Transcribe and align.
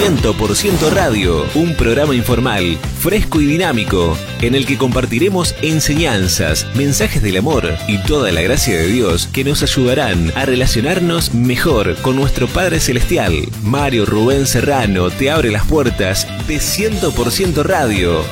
100% 0.00 0.92
Radio, 0.92 1.44
un 1.54 1.74
programa 1.74 2.14
informal, 2.14 2.78
fresco 2.98 3.38
y 3.38 3.44
dinámico, 3.44 4.16
en 4.40 4.54
el 4.54 4.64
que 4.64 4.78
compartiremos 4.78 5.54
enseñanzas, 5.60 6.66
mensajes 6.74 7.22
del 7.22 7.36
amor 7.36 7.68
y 7.86 7.98
toda 8.04 8.32
la 8.32 8.40
gracia 8.40 8.78
de 8.78 8.86
Dios 8.86 9.28
que 9.30 9.44
nos 9.44 9.62
ayudarán 9.62 10.32
a 10.36 10.46
relacionarnos 10.46 11.34
mejor 11.34 11.96
con 11.96 12.16
nuestro 12.16 12.48
Padre 12.48 12.80
Celestial. 12.80 13.34
Mario 13.62 14.06
Rubén 14.06 14.46
Serrano 14.46 15.10
te 15.10 15.30
abre 15.30 15.50
las 15.50 15.66
puertas 15.66 16.26
de 16.48 16.56
100% 16.56 17.62
Radio. 17.62 18.24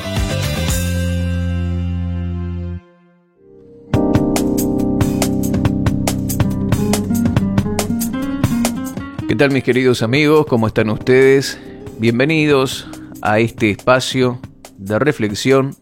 ¿Qué 9.29 9.35
tal 9.35 9.51
mis 9.51 9.63
queridos 9.63 10.01
amigos? 10.01 10.47
¿Cómo 10.47 10.65
están 10.65 10.89
ustedes? 10.89 11.59
Bienvenidos 11.99 12.87
a 13.21 13.37
este 13.37 13.69
espacio 13.69 14.39
de 14.79 14.97
reflexión, 14.97 15.75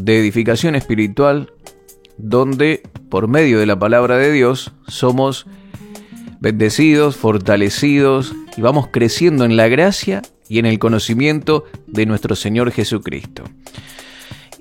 de 0.00 0.18
edificación 0.18 0.74
espiritual, 0.74 1.52
donde 2.16 2.82
por 3.10 3.28
medio 3.28 3.58
de 3.58 3.66
la 3.66 3.78
palabra 3.78 4.16
de 4.16 4.32
Dios 4.32 4.72
somos 4.86 5.44
bendecidos, 6.40 7.16
fortalecidos 7.16 8.32
y 8.56 8.62
vamos 8.62 8.88
creciendo 8.90 9.44
en 9.44 9.58
la 9.58 9.68
gracia 9.68 10.22
y 10.48 10.58
en 10.58 10.64
el 10.64 10.78
conocimiento 10.78 11.64
de 11.86 12.06
nuestro 12.06 12.36
Señor 12.36 12.70
Jesucristo. 12.72 13.44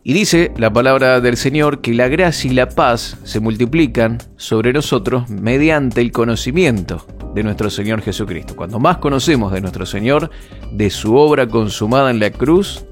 Y 0.04 0.12
dice 0.12 0.52
la 0.58 0.74
palabra 0.74 1.22
del 1.22 1.38
Señor 1.38 1.80
que 1.80 1.94
la 1.94 2.10
gracia 2.10 2.52
y 2.52 2.54
la 2.54 2.68
paz 2.68 3.20
se 3.24 3.40
multiplican 3.40 4.18
sobre 4.36 4.74
nosotros 4.74 5.30
mediante 5.30 6.02
el 6.02 6.12
conocimiento 6.12 7.08
de 7.38 7.44
nuestro 7.44 7.70
Señor 7.70 8.02
Jesucristo. 8.02 8.56
Cuando 8.56 8.80
más 8.80 8.98
conocemos 8.98 9.52
de 9.52 9.62
nuestro 9.62 9.86
Señor, 9.86 10.32
de 10.72 10.90
su 10.90 11.16
obra 11.16 11.48
consumada 11.48 12.10
en 12.10 12.20
la 12.20 12.32
cruz, 12.32 12.84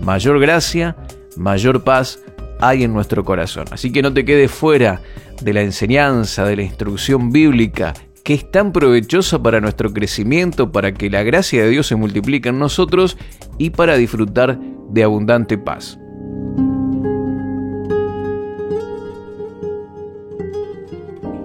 mayor 0.00 0.38
gracia, 0.38 0.96
mayor 1.36 1.82
paz 1.82 2.20
hay 2.60 2.84
en 2.84 2.92
nuestro 2.92 3.24
corazón. 3.24 3.66
Así 3.72 3.90
que 3.90 4.00
no 4.00 4.12
te 4.12 4.24
quedes 4.24 4.52
fuera 4.52 5.00
de 5.42 5.52
la 5.52 5.62
enseñanza, 5.62 6.44
de 6.44 6.54
la 6.54 6.62
instrucción 6.62 7.32
bíblica, 7.32 7.92
que 8.22 8.34
es 8.34 8.48
tan 8.48 8.70
provechosa 8.70 9.42
para 9.42 9.60
nuestro 9.60 9.92
crecimiento, 9.92 10.70
para 10.70 10.94
que 10.94 11.10
la 11.10 11.24
gracia 11.24 11.64
de 11.64 11.70
Dios 11.70 11.88
se 11.88 11.96
multiplique 11.96 12.50
en 12.50 12.60
nosotros 12.60 13.16
y 13.58 13.70
para 13.70 13.96
disfrutar 13.96 14.60
de 14.90 15.02
abundante 15.02 15.58
paz. 15.58 15.98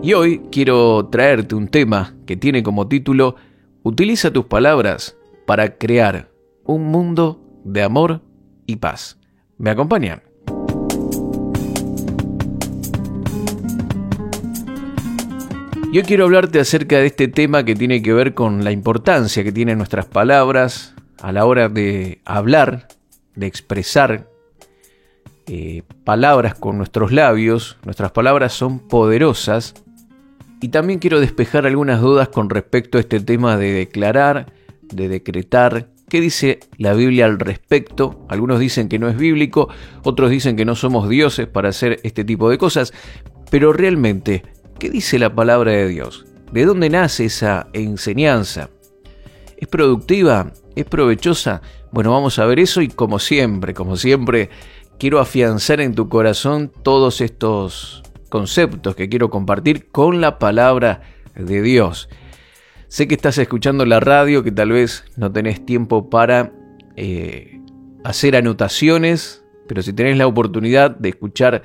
Y 0.04 0.16
hoy 0.16 0.42
quiero 0.52 1.08
traerte 1.10 1.56
un 1.56 1.70
tema 1.70 2.14
que 2.26 2.36
tiene 2.36 2.62
como 2.62 2.90
título 2.90 3.38
Utiliza 3.84 4.34
tus 4.34 4.48
palabras 4.48 5.16
para 5.46 5.78
crear 5.78 6.30
un 6.66 6.88
mundo 6.88 7.42
de 7.64 7.84
amor 7.84 8.22
y 8.66 8.76
paz. 8.76 9.18
¿Me 9.58 9.70
acompañan? 9.70 10.22
Yo 15.94 16.04
quiero 16.04 16.26
hablarte 16.26 16.60
acerca 16.60 16.98
de 16.98 17.06
este 17.06 17.30
tema 17.30 17.64
que 17.64 17.74
tiene 17.74 18.02
que 18.02 18.12
ver 18.12 18.34
con 18.34 18.66
la 18.66 18.74
importancia 18.74 19.42
que 19.46 19.54
tienen 19.54 19.78
nuestras 19.78 20.06
palabras 20.06 20.96
a 21.22 21.32
la 21.32 21.46
hora 21.46 21.70
de 21.70 22.20
hablar, 22.26 22.90
de 23.36 23.48
expresar 23.48 24.28
eh, 25.48 25.84
palabras 26.04 26.56
con 26.56 26.78
nuestros 26.78 27.14
labios. 27.14 27.78
Nuestras 27.86 28.12
palabras 28.12 28.52
son 28.52 28.80
poderosas 28.80 29.76
y 30.64 30.70
también 30.70 31.00
quiero 31.00 31.20
despejar 31.20 31.66
algunas 31.66 32.00
dudas 32.00 32.30
con 32.30 32.50
respecto 32.50 32.98
a 32.98 33.02
este 33.02 33.20
tema 33.20 33.58
de 33.58 33.74
declarar, 33.74 34.54
de 34.84 35.10
decretar. 35.10 35.90
¿Qué 36.08 36.22
dice 36.22 36.62
la 36.78 36.94
Biblia 36.94 37.26
al 37.26 37.38
respecto? 37.38 38.26
Algunos 38.30 38.62
dicen 38.62 38.88
que 38.88 38.98
no 38.98 39.10
es 39.10 39.18
bíblico, 39.18 39.68
otros 40.04 40.30
dicen 40.30 40.56
que 40.56 40.64
no 40.64 40.76
somos 40.76 41.10
dioses 41.10 41.48
para 41.48 41.68
hacer 41.68 42.00
este 42.04 42.24
tipo 42.24 42.50
de 42.50 42.58
cosas. 42.58 42.94
Pero 43.52 43.74
realmente, 43.74 44.44
¿qué 44.80 44.90
dice 44.90 45.20
la 45.20 45.36
palabra 45.36 45.74
de 45.74 45.86
Dios? 45.90 46.26
¿De 46.54 46.64
dónde 46.64 46.90
nace 46.90 47.26
esa 47.26 47.68
enseñanza? 47.74 48.70
¿Es 49.58 49.68
productiva? 49.68 50.54
¿Es 50.78 50.86
provechosa? 50.86 51.62
Bueno, 51.92 52.12
vamos 52.12 52.40
a 52.40 52.46
ver 52.46 52.60
eso 52.60 52.82
y 52.82 52.88
como 52.88 53.20
siempre, 53.20 53.74
como 53.74 53.98
siempre, 53.98 54.50
quiero 54.98 55.20
afianzar 55.20 55.82
en 55.82 55.94
tu 55.94 56.08
corazón 56.08 56.72
todos 56.84 57.20
estos 57.20 58.04
conceptos 58.34 58.96
que 58.96 59.10
quiero 59.10 59.30
compartir 59.30 59.92
con 59.92 60.20
la 60.20 60.40
palabra 60.40 61.02
de 61.36 61.62
Dios. 61.62 62.10
Sé 62.88 63.08
que 63.08 63.14
estás 63.14 63.38
escuchando 63.38 63.86
la 63.86 64.00
radio, 64.00 64.44
que 64.44 64.52
tal 64.52 64.72
vez 64.72 65.06
no 65.18 65.32
tenés 65.32 65.64
tiempo 65.64 66.10
para 66.10 66.52
eh, 66.96 67.62
hacer 68.04 68.36
anotaciones, 68.36 69.46
pero 69.68 69.84
si 69.84 69.94
tenés 69.94 70.18
la 70.18 70.26
oportunidad 70.26 70.98
de 70.98 71.10
escuchar 71.10 71.62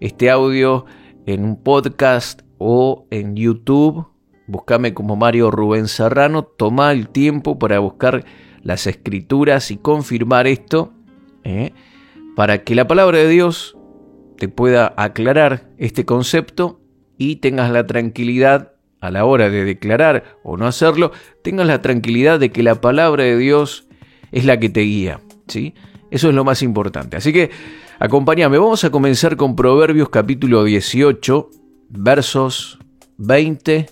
este 0.00 0.30
audio 0.30 0.86
en 1.26 1.44
un 1.44 1.62
podcast 1.62 2.40
o 2.56 3.06
en 3.10 3.36
YouTube, 3.36 4.06
búscame 4.46 4.94
como 4.94 5.16
Mario 5.16 5.50
Rubén 5.50 5.86
Serrano, 5.86 6.44
toma 6.44 6.92
el 6.92 7.10
tiempo 7.10 7.58
para 7.58 7.78
buscar 7.78 8.24
las 8.62 8.86
escrituras 8.86 9.70
y 9.70 9.76
confirmar 9.76 10.46
esto, 10.46 10.94
¿eh? 11.44 11.74
para 12.36 12.64
que 12.64 12.74
la 12.74 12.86
palabra 12.86 13.18
de 13.18 13.28
Dios 13.28 13.75
te 14.36 14.48
pueda 14.48 14.94
aclarar 14.96 15.70
este 15.78 16.04
concepto 16.04 16.80
y 17.18 17.36
tengas 17.36 17.70
la 17.70 17.86
tranquilidad 17.86 18.72
a 19.00 19.10
la 19.10 19.24
hora 19.24 19.50
de 19.50 19.64
declarar 19.64 20.38
o 20.42 20.56
no 20.56 20.66
hacerlo, 20.66 21.12
tengas 21.42 21.66
la 21.66 21.82
tranquilidad 21.82 22.40
de 22.40 22.50
que 22.50 22.62
la 22.62 22.80
palabra 22.80 23.24
de 23.24 23.36
Dios 23.36 23.86
es 24.32 24.44
la 24.44 24.58
que 24.58 24.68
te 24.68 24.80
guía, 24.80 25.20
¿sí? 25.46 25.74
Eso 26.10 26.28
es 26.28 26.34
lo 26.34 26.44
más 26.44 26.62
importante. 26.62 27.16
Así 27.16 27.32
que 27.32 27.50
acompáñame, 27.98 28.58
vamos 28.58 28.84
a 28.84 28.90
comenzar 28.90 29.36
con 29.36 29.56
Proverbios 29.56 30.08
capítulo 30.08 30.64
18, 30.64 31.50
versos 31.90 32.78
20 33.18 33.86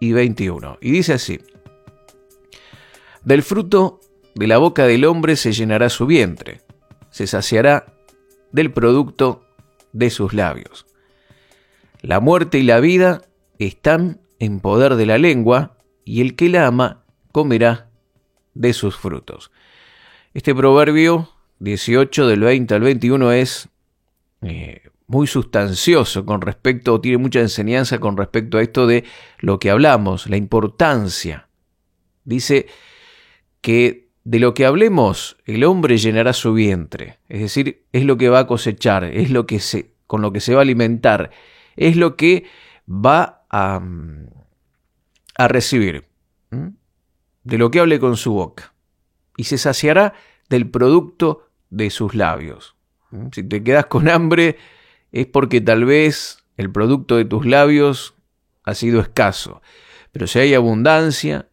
y 0.00 0.12
21. 0.12 0.78
Y 0.80 0.90
dice 0.90 1.14
así: 1.14 1.40
Del 3.24 3.42
fruto 3.42 4.00
de 4.34 4.46
la 4.46 4.58
boca 4.58 4.86
del 4.86 5.04
hombre 5.04 5.36
se 5.36 5.52
llenará 5.52 5.88
su 5.88 6.06
vientre, 6.06 6.62
se 7.10 7.26
saciará 7.26 7.86
del 8.52 8.72
producto 8.72 9.44
de 9.92 10.10
sus 10.10 10.34
labios. 10.34 10.86
La 12.02 12.20
muerte 12.20 12.58
y 12.58 12.62
la 12.62 12.80
vida 12.80 13.22
están 13.58 14.20
en 14.38 14.60
poder 14.60 14.96
de 14.96 15.06
la 15.06 15.18
lengua, 15.18 15.76
y 16.04 16.20
el 16.22 16.34
que 16.34 16.48
la 16.48 16.66
ama 16.66 17.04
comerá 17.30 17.90
de 18.54 18.72
sus 18.72 18.96
frutos. 18.96 19.52
Este 20.34 20.54
proverbio 20.54 21.30
18 21.60 22.26
del 22.26 22.40
20 22.40 22.74
al 22.74 22.80
21 22.80 23.32
es 23.32 23.68
eh, 24.42 24.82
muy 25.06 25.26
sustancioso 25.26 26.24
con 26.24 26.40
respecto, 26.40 27.00
tiene 27.00 27.18
mucha 27.18 27.40
enseñanza 27.40 27.98
con 27.98 28.16
respecto 28.16 28.58
a 28.58 28.62
esto 28.62 28.86
de 28.86 29.04
lo 29.38 29.58
que 29.58 29.70
hablamos, 29.70 30.28
la 30.28 30.36
importancia. 30.36 31.48
Dice 32.24 32.66
que 33.60 34.09
de 34.30 34.38
lo 34.38 34.54
que 34.54 34.64
hablemos, 34.64 35.38
el 35.44 35.64
hombre 35.64 35.98
llenará 35.98 36.32
su 36.32 36.52
vientre, 36.52 37.18
es 37.28 37.40
decir, 37.40 37.84
es 37.90 38.04
lo 38.04 38.16
que 38.16 38.28
va 38.28 38.38
a 38.38 38.46
cosechar, 38.46 39.02
es 39.02 39.28
lo 39.32 39.44
que 39.44 39.58
se, 39.58 39.90
con 40.06 40.22
lo 40.22 40.32
que 40.32 40.38
se 40.38 40.54
va 40.54 40.60
a 40.60 40.62
alimentar, 40.62 41.32
es 41.74 41.96
lo 41.96 42.14
que 42.14 42.44
va 42.88 43.44
a, 43.50 43.82
a 45.34 45.48
recibir, 45.48 46.06
de 47.42 47.58
lo 47.58 47.72
que 47.72 47.80
hable 47.80 47.98
con 47.98 48.16
su 48.16 48.32
boca, 48.34 48.72
y 49.36 49.44
se 49.44 49.58
saciará 49.58 50.14
del 50.48 50.70
producto 50.70 51.48
de 51.70 51.90
sus 51.90 52.14
labios. 52.14 52.76
Si 53.32 53.42
te 53.42 53.64
quedas 53.64 53.86
con 53.86 54.08
hambre, 54.08 54.58
es 55.10 55.26
porque 55.26 55.60
tal 55.60 55.84
vez 55.84 56.44
el 56.56 56.70
producto 56.70 57.16
de 57.16 57.24
tus 57.24 57.46
labios 57.46 58.14
ha 58.62 58.76
sido 58.76 59.00
escaso, 59.00 59.60
pero 60.12 60.28
si 60.28 60.38
hay 60.38 60.54
abundancia, 60.54 61.48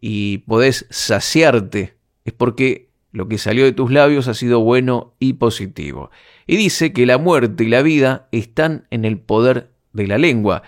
y 0.00 0.38
podés 0.38 0.86
saciarte, 0.90 1.95
es 2.26 2.32
porque 2.32 2.90
lo 3.12 3.28
que 3.28 3.38
salió 3.38 3.64
de 3.64 3.72
tus 3.72 3.90
labios 3.90 4.28
ha 4.28 4.34
sido 4.34 4.60
bueno 4.60 5.14
y 5.18 5.34
positivo. 5.34 6.10
Y 6.46 6.56
dice 6.56 6.92
que 6.92 7.06
la 7.06 7.18
muerte 7.18 7.64
y 7.64 7.68
la 7.68 7.80
vida 7.80 8.28
están 8.32 8.86
en 8.90 9.04
el 9.04 9.18
poder 9.18 9.70
de 9.92 10.06
la 10.08 10.18
lengua 10.18 10.62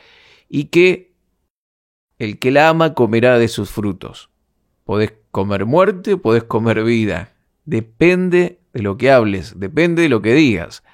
y 0.49 0.67
que 0.67 1.13
el 2.19 2.39
que 2.39 2.53
la 2.53 2.69
ama 2.69 2.95
comerá 2.95 3.39
de 3.39 3.49
sus 3.49 3.71
frutos. 3.71 4.31
Podés 4.85 5.13
comer 5.33 5.67
muerte, 5.67 6.17
podés 6.17 6.45
comer 6.45 6.85
vida. 6.85 7.35
Depende 7.65 8.61
de 8.73 8.83
lo 8.83 8.97
que 8.97 9.11
hables, 9.11 9.59
depende 9.59 10.03
de 10.03 10.09
lo 10.09 10.23
que 10.23 10.33
digas. 10.33 10.85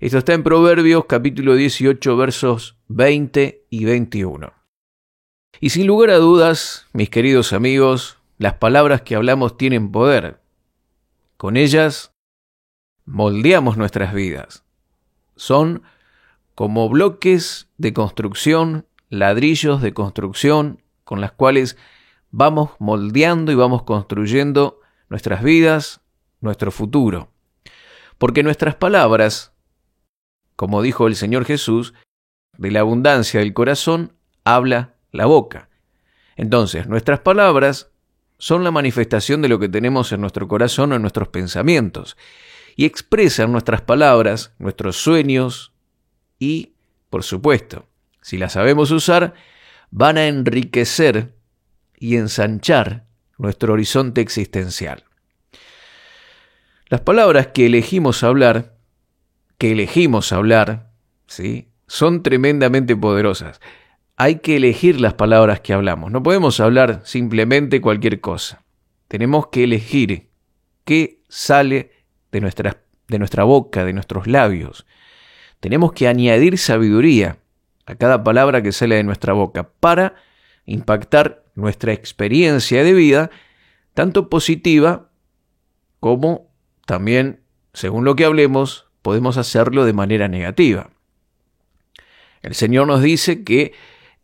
Esto 0.00 0.18
está 0.18 0.32
en 0.32 0.42
Proverbios 0.42 1.04
capítulo 1.04 1.54
18 1.54 2.16
versos 2.16 2.78
20 2.88 3.66
y 3.68 3.84
21. 3.84 4.52
Y 5.60 5.70
sin 5.70 5.86
lugar 5.86 6.08
a 6.10 6.16
dudas, 6.16 6.86
mis 6.94 7.10
queridos 7.10 7.52
amigos, 7.52 8.19
las 8.40 8.54
palabras 8.54 9.02
que 9.02 9.16
hablamos 9.16 9.58
tienen 9.58 9.92
poder. 9.92 10.40
Con 11.36 11.58
ellas 11.58 12.14
moldeamos 13.04 13.76
nuestras 13.76 14.14
vidas. 14.14 14.64
Son 15.36 15.82
como 16.54 16.88
bloques 16.88 17.68
de 17.76 17.92
construcción, 17.92 18.86
ladrillos 19.10 19.82
de 19.82 19.92
construcción 19.92 20.82
con 21.04 21.20
las 21.20 21.32
cuales 21.32 21.76
vamos 22.30 22.70
moldeando 22.78 23.52
y 23.52 23.56
vamos 23.56 23.82
construyendo 23.82 24.80
nuestras 25.10 25.42
vidas, 25.42 26.00
nuestro 26.40 26.70
futuro. 26.70 27.28
Porque 28.16 28.42
nuestras 28.42 28.74
palabras, 28.74 29.52
como 30.56 30.80
dijo 30.80 31.08
el 31.08 31.14
Señor 31.14 31.44
Jesús, 31.44 31.92
de 32.56 32.70
la 32.70 32.80
abundancia 32.80 33.40
del 33.40 33.52
corazón 33.52 34.14
habla 34.44 34.94
la 35.12 35.26
boca. 35.26 35.68
Entonces, 36.36 36.86
nuestras 36.86 37.20
palabras 37.20 37.89
son 38.40 38.64
la 38.64 38.70
manifestación 38.70 39.42
de 39.42 39.48
lo 39.48 39.58
que 39.58 39.68
tenemos 39.68 40.10
en 40.12 40.22
nuestro 40.22 40.48
corazón 40.48 40.92
o 40.92 40.96
en 40.96 41.02
nuestros 41.02 41.28
pensamientos 41.28 42.16
y 42.74 42.86
expresan 42.86 43.52
nuestras 43.52 43.82
palabras, 43.82 44.54
nuestros 44.58 44.96
sueños 44.96 45.72
y, 46.38 46.72
por 47.10 47.22
supuesto, 47.22 47.86
si 48.22 48.38
las 48.38 48.54
sabemos 48.54 48.90
usar, 48.92 49.34
van 49.90 50.16
a 50.16 50.26
enriquecer 50.26 51.34
y 51.98 52.16
ensanchar 52.16 53.04
nuestro 53.36 53.74
horizonte 53.74 54.22
existencial. 54.22 55.04
Las 56.86 57.02
palabras 57.02 57.48
que 57.48 57.66
elegimos 57.66 58.22
hablar, 58.22 58.74
que 59.58 59.72
elegimos 59.72 60.32
hablar, 60.32 60.90
¿sí? 61.26 61.68
son 61.86 62.22
tremendamente 62.22 62.96
poderosas. 62.96 63.60
Hay 64.22 64.40
que 64.40 64.56
elegir 64.56 65.00
las 65.00 65.14
palabras 65.14 65.60
que 65.60 65.72
hablamos. 65.72 66.12
No 66.12 66.22
podemos 66.22 66.60
hablar 66.60 67.00
simplemente 67.04 67.80
cualquier 67.80 68.20
cosa. 68.20 68.62
Tenemos 69.08 69.46
que 69.46 69.64
elegir 69.64 70.28
qué 70.84 71.22
sale 71.30 71.92
de 72.30 72.42
nuestra, 72.42 72.82
de 73.08 73.18
nuestra 73.18 73.44
boca, 73.44 73.82
de 73.82 73.94
nuestros 73.94 74.26
labios. 74.26 74.84
Tenemos 75.58 75.94
que 75.94 76.06
añadir 76.06 76.58
sabiduría 76.58 77.38
a 77.86 77.94
cada 77.94 78.22
palabra 78.22 78.62
que 78.62 78.72
sale 78.72 78.96
de 78.96 79.04
nuestra 79.04 79.32
boca 79.32 79.70
para 79.80 80.16
impactar 80.66 81.42
nuestra 81.54 81.94
experiencia 81.94 82.84
de 82.84 82.92
vida, 82.92 83.30
tanto 83.94 84.28
positiva 84.28 85.08
como 85.98 86.50
también, 86.84 87.40
según 87.72 88.04
lo 88.04 88.16
que 88.16 88.26
hablemos, 88.26 88.84
podemos 89.00 89.38
hacerlo 89.38 89.86
de 89.86 89.94
manera 89.94 90.28
negativa. 90.28 90.90
El 92.42 92.54
Señor 92.54 92.86
nos 92.86 93.00
dice 93.00 93.44
que 93.44 93.72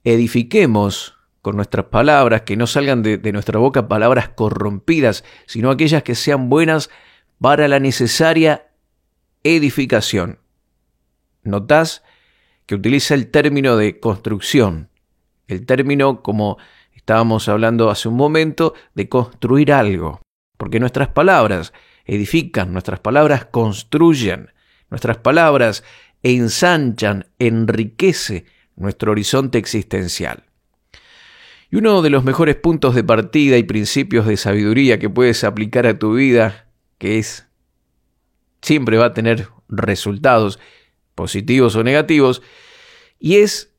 edifiquemos 0.06 1.18
con 1.42 1.56
nuestras 1.56 1.86
palabras, 1.86 2.42
que 2.42 2.56
no 2.56 2.68
salgan 2.68 3.02
de, 3.02 3.32
nuestra 3.32 3.58
boca 3.58 3.88
palabras 3.88 4.28
corrompidas, 4.28 5.24
sino 5.46 5.68
aquellas 5.70 6.04
que 6.04 6.14
sean 6.14 6.48
buenas 6.48 6.90
para 7.40 7.66
la 7.66 7.80
necesaria 7.80 8.68
edificación. 9.42 10.38
Notás 11.42 12.04
que 12.66 12.76
utiliza 12.76 13.14
el 13.14 13.30
término 13.32 13.76
de 13.76 13.98
construcción, 13.98 14.90
el 15.48 15.66
término 15.66 16.22
como 16.22 16.56
estábamos 16.94 17.48
hablando 17.48 17.90
hace 17.90 18.08
un 18.08 18.16
momento 18.16 18.74
de 18.94 19.08
construir 19.08 19.72
algo, 19.72 20.20
porque 20.56 20.78
nuestras 20.78 21.08
palabras 21.08 21.72
edifican, 22.04 22.72
nuestras 22.72 23.00
palabras 23.00 23.46
construyen, 23.46 24.52
nuestras 24.88 25.16
palabras 25.18 25.82
ensanchan, 26.22 27.26
enriquece 27.40 28.46
nuestro 28.76 29.12
horizonte 29.12 29.58
existencial. 29.58 30.44
Y 31.70 31.76
uno 31.76 32.02
de 32.02 32.10
los 32.10 32.24
mejores 32.24 32.56
puntos 32.56 32.94
de 32.94 33.02
partida 33.02 33.56
y 33.56 33.64
principios 33.64 34.26
de 34.26 34.36
sabiduría 34.36 34.98
que 34.98 35.10
puedes 35.10 35.42
aplicar 35.42 35.86
a 35.86 35.98
tu 35.98 36.14
vida, 36.14 36.68
que 36.98 37.18
es 37.18 37.46
siempre 38.62 38.98
va 38.98 39.06
a 39.06 39.14
tener 39.14 39.48
resultados 39.68 40.58
positivos 41.14 41.74
o 41.76 41.82
negativos, 41.82 42.42
y 43.18 43.36
es 43.36 43.72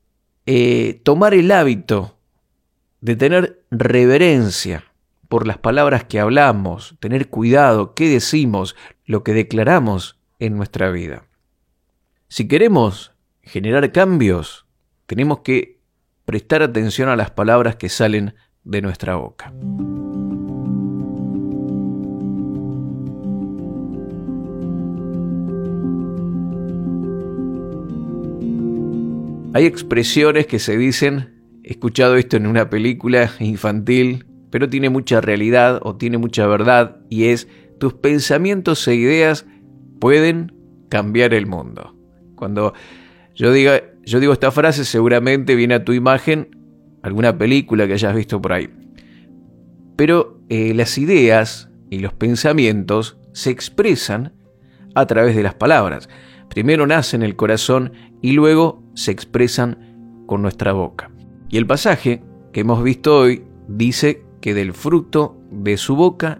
eh, 0.46 1.02
tomar 1.04 1.34
el 1.34 1.52
hábito 1.52 2.18
de 3.02 3.16
tener 3.16 3.64
reverencia 3.70 4.86
por 5.28 5.46
las 5.46 5.58
palabras 5.58 6.06
que 6.06 6.20
hablamos, 6.20 6.96
tener 7.00 7.30
cuidado 7.30 7.94
qué 7.94 8.08
decimos, 8.10 8.76
lo 9.06 9.24
que 9.24 9.34
declaramos 9.34 10.18
en 10.40 10.56
nuestra 10.56 10.90
vida. 10.90 11.26
Si 12.30 12.48
queremos 12.48 13.14
generar 13.42 13.92
cambios, 13.92 14.67
tenemos 15.08 15.40
que 15.40 15.80
prestar 16.26 16.62
atención 16.62 17.10
a 17.10 17.16
las 17.16 17.32
palabras 17.32 17.78
que 17.78 17.90
salen 17.90 18.36
de 18.64 18.82
nuestra 18.82 19.16
boca. 19.16 19.54
Hay 29.54 29.66
expresiones 29.66 30.46
que 30.46 30.60
se 30.60 30.78
dicen, 30.78 31.62
he 31.64 31.72
escuchado 31.72 32.18
esto 32.18 32.38
en 32.38 32.46
una 32.46 32.70
película 32.70 33.32
infantil, 33.40 34.26
pero 34.52 34.70
tiene 34.70 34.90
mucha 34.90 35.22
realidad 35.22 35.80
o 35.82 35.96
tiene 35.96 36.18
mucha 36.18 36.46
verdad, 36.46 36.98
y 37.10 37.26
es, 37.26 37.48
tus 37.80 37.94
pensamientos 37.94 38.86
e 38.88 38.96
ideas 38.96 39.46
pueden 40.00 40.54
cambiar 40.90 41.34
el 41.34 41.48
mundo. 41.48 41.96
Cuando 42.36 42.74
yo 43.34 43.52
diga, 43.52 43.82
yo 44.08 44.22
digo 44.22 44.32
esta 44.32 44.52
frase, 44.52 44.86
seguramente 44.86 45.54
viene 45.56 45.74
a 45.74 45.84
tu 45.84 45.92
imagen 45.92 46.50
alguna 47.04 47.38
película 47.38 47.88
que 47.88 47.94
hayas 47.94 48.16
visto 48.16 48.42
por 48.42 48.54
ahí. 48.54 48.70
Pero 49.98 50.40
eh, 50.48 50.74
las 50.74 50.98
ideas 50.98 51.70
y 51.90 52.00
los 52.00 52.14
pensamientos 52.14 53.18
se 53.34 53.50
expresan 53.50 54.34
a 54.96 55.06
través 55.08 55.36
de 55.36 55.44
las 55.44 55.56
palabras. 55.56 56.08
Primero 56.50 56.88
nacen 56.88 57.22
en 57.22 57.26
el 57.26 57.36
corazón 57.36 57.92
y 58.22 58.32
luego 58.32 58.82
se 58.96 59.12
expresan 59.12 60.24
con 60.26 60.42
nuestra 60.42 60.72
boca. 60.72 61.12
Y 61.50 61.58
el 61.58 61.68
pasaje 61.68 62.24
que 62.54 62.62
hemos 62.62 62.82
visto 62.84 63.18
hoy 63.18 63.44
dice 63.68 64.24
que 64.40 64.54
del 64.54 64.72
fruto 64.72 65.38
de 65.52 65.76
su 65.76 65.98
boca 65.98 66.40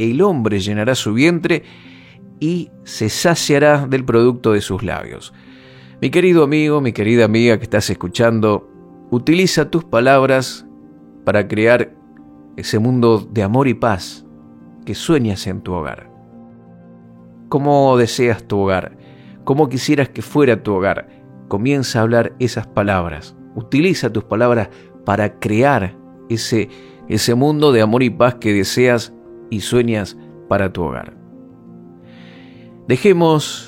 el 0.00 0.20
hombre 0.20 0.58
llenará 0.58 0.96
su 0.96 1.14
vientre 1.14 1.62
y 2.40 2.70
se 2.82 3.08
saciará 3.08 3.86
del 3.86 4.04
producto 4.04 4.52
de 4.52 4.60
sus 4.60 4.82
labios. 4.82 5.32
Mi 6.00 6.10
querido 6.10 6.44
amigo, 6.44 6.80
mi 6.80 6.92
querida 6.92 7.24
amiga 7.24 7.58
que 7.58 7.64
estás 7.64 7.90
escuchando, 7.90 8.70
utiliza 9.10 9.68
tus 9.68 9.84
palabras 9.84 10.64
para 11.24 11.48
crear 11.48 11.92
ese 12.56 12.78
mundo 12.78 13.18
de 13.18 13.42
amor 13.42 13.66
y 13.66 13.74
paz 13.74 14.24
que 14.84 14.94
sueñas 14.94 15.46
en 15.48 15.60
tu 15.60 15.72
hogar. 15.72 16.08
¿Cómo 17.48 17.96
deseas 17.96 18.44
tu 18.44 18.60
hogar? 18.60 18.96
¿Cómo 19.44 19.68
quisieras 19.68 20.08
que 20.08 20.22
fuera 20.22 20.62
tu 20.62 20.74
hogar? 20.74 21.08
comienza 21.48 21.98
a 21.98 22.02
hablar 22.02 22.34
esas 22.38 22.66
palabras. 22.66 23.34
Utiliza 23.56 24.12
tus 24.12 24.22
palabras 24.22 24.68
para 25.04 25.40
crear 25.40 25.96
ese, 26.28 26.68
ese 27.08 27.34
mundo 27.34 27.72
de 27.72 27.80
amor 27.80 28.02
y 28.02 28.10
paz 28.10 28.36
que 28.36 28.52
deseas 28.52 29.12
y 29.50 29.60
sueñas 29.60 30.16
para 30.48 30.72
tu 30.72 30.82
hogar. 30.82 31.16
Dejemos, 32.86 33.67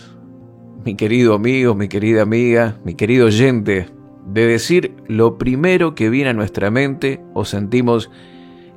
mi 0.85 0.95
querido 0.95 1.35
amigo, 1.35 1.75
mi 1.75 1.89
querida 1.89 2.23
amiga, 2.23 2.79
mi 2.85 2.95
querido 2.95 3.27
oyente, 3.27 3.89
de 4.27 4.47
decir 4.47 4.95
lo 5.09 5.39
primero 5.39 5.95
que 5.95 6.09
viene 6.09 6.31
a 6.31 6.35
nuestra 6.35 6.71
mente 6.71 7.21
o 7.35 7.45
sentimos 7.45 8.11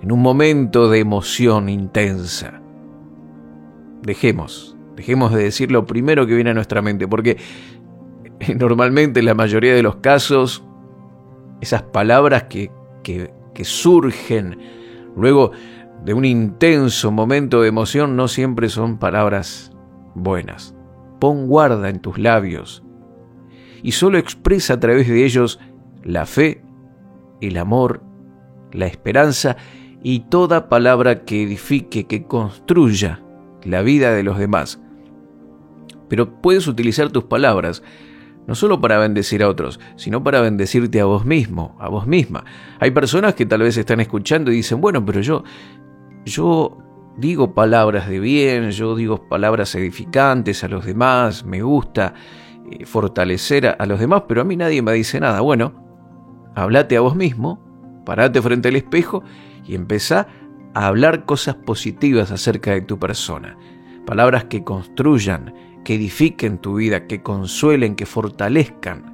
en 0.01 0.11
un 0.11 0.21
momento 0.21 0.89
de 0.89 0.99
emoción 0.99 1.69
intensa. 1.69 2.61
Dejemos, 4.01 4.75
dejemos 4.95 5.33
de 5.33 5.43
decir 5.43 5.71
lo 5.71 5.85
primero 5.85 6.27
que 6.27 6.35
viene 6.35 6.49
a 6.49 6.53
nuestra 6.53 6.81
mente, 6.81 7.07
porque 7.07 7.37
normalmente 8.59 9.21
en 9.21 9.25
la 9.25 9.33
mayoría 9.33 9.73
de 9.73 9.83
los 9.83 9.97
casos, 9.97 10.63
esas 11.61 11.83
palabras 11.83 12.43
que, 12.43 12.69
que, 13.03 13.33
que 13.53 13.63
surgen 13.63 14.57
luego 15.15 15.51
de 16.03 16.13
un 16.13 16.25
intenso 16.25 17.11
momento 17.11 17.61
de 17.61 17.69
emoción 17.69 18.17
no 18.17 18.27
siempre 18.27 18.67
son 18.67 18.97
palabras 18.97 19.71
buenas. 20.15 20.75
Pon 21.23 21.47
guarda 21.47 21.87
en 21.87 22.01
tus 22.01 22.17
labios 22.17 22.83
y 23.81 23.93
solo 23.93 24.17
expresa 24.17 24.73
a 24.73 24.79
través 24.81 25.07
de 25.07 25.23
ellos 25.23 25.57
la 26.03 26.25
fe, 26.25 26.61
el 27.39 27.55
amor, 27.55 28.03
la 28.73 28.87
esperanza 28.87 29.55
y 30.03 30.25
toda 30.27 30.67
palabra 30.67 31.23
que 31.23 31.43
edifique, 31.43 32.07
que 32.07 32.25
construya 32.25 33.23
la 33.63 33.83
vida 33.83 34.11
de 34.11 34.23
los 34.23 34.37
demás. 34.37 34.81
Pero 36.09 36.41
puedes 36.41 36.67
utilizar 36.67 37.09
tus 37.09 37.23
palabras 37.23 37.83
no 38.45 38.53
solo 38.53 38.81
para 38.81 38.97
bendecir 38.97 39.43
a 39.43 39.47
otros, 39.47 39.79
sino 39.95 40.25
para 40.25 40.41
bendecirte 40.41 40.99
a 40.99 41.05
vos 41.05 41.23
mismo, 41.23 41.77
a 41.79 41.87
vos 41.87 42.05
misma. 42.05 42.43
Hay 42.81 42.91
personas 42.91 43.33
que 43.33 43.45
tal 43.45 43.61
vez 43.61 43.77
están 43.77 44.01
escuchando 44.01 44.51
y 44.51 44.55
dicen, 44.55 44.81
bueno, 44.81 45.05
pero 45.05 45.21
yo, 45.21 45.45
yo 46.25 46.82
digo 47.17 47.53
palabras 47.53 48.09
de 48.09 48.19
bien, 48.19 48.71
yo 48.71 48.95
digo 48.95 49.27
palabras 49.27 49.75
edificantes 49.75 50.63
a 50.63 50.67
los 50.67 50.85
demás, 50.85 51.45
me 51.45 51.61
gusta 51.61 52.13
eh, 52.71 52.85
fortalecer 52.85 53.67
a, 53.67 53.71
a, 53.71 53.85
los 53.85 53.99
demás, 53.99 54.23
pero 54.27 54.41
a 54.41 54.43
mí 54.43 54.55
nadie 54.55 54.81
me 54.81 54.93
dice 54.93 55.19
nada. 55.19 55.41
Bueno, 55.41 55.73
hablate 56.55 56.97
a 56.97 57.01
vos 57.01 57.15
mismo, 57.15 57.59
parate 58.05 58.41
frente 58.41 58.69
al 58.69 58.75
espejo 58.75 59.23
y 59.65 59.75
empezá 59.75 60.27
a 60.73 60.87
hablar 60.87 61.25
cosas 61.25 61.55
positivas 61.55 62.31
acerca 62.31 62.71
de 62.71 62.81
tu 62.81 62.99
persona. 62.99 63.57
Palabras 64.05 64.45
que 64.45 64.63
construyan, 64.63 65.53
que 65.83 65.95
edifiquen 65.95 66.57
tu 66.57 66.75
vida, 66.75 67.07
que 67.07 67.21
consuelen, 67.21 67.95
que 67.95 68.05
fortalezcan. 68.05 69.13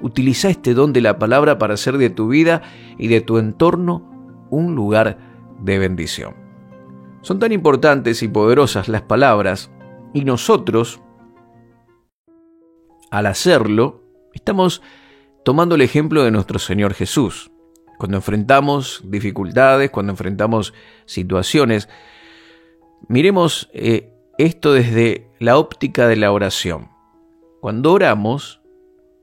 Utiliza 0.00 0.48
este 0.48 0.74
don 0.74 0.92
de 0.92 1.00
la 1.00 1.18
palabra 1.18 1.58
para 1.58 1.74
hacer 1.74 1.98
de 1.98 2.10
tu 2.10 2.28
vida 2.28 2.62
y 2.98 3.08
de 3.08 3.20
tu 3.20 3.38
entorno 3.38 4.46
un 4.50 4.74
lugar 4.74 5.18
de 5.60 5.78
bendición. 5.78 6.47
Son 7.22 7.38
tan 7.38 7.52
importantes 7.52 8.22
y 8.22 8.28
poderosas 8.28 8.88
las 8.88 9.02
palabras 9.02 9.70
y 10.14 10.24
nosotros, 10.24 11.00
al 13.10 13.26
hacerlo, 13.26 14.02
estamos 14.34 14.82
tomando 15.44 15.74
el 15.74 15.80
ejemplo 15.80 16.22
de 16.22 16.30
nuestro 16.30 16.58
Señor 16.58 16.94
Jesús. 16.94 17.50
Cuando 17.98 18.18
enfrentamos 18.18 19.02
dificultades, 19.04 19.90
cuando 19.90 20.12
enfrentamos 20.12 20.72
situaciones, 21.04 21.88
miremos 23.08 23.68
eh, 23.72 24.12
esto 24.38 24.72
desde 24.72 25.28
la 25.40 25.58
óptica 25.58 26.06
de 26.06 26.16
la 26.16 26.30
oración. 26.30 26.90
Cuando 27.60 27.92
oramos, 27.92 28.60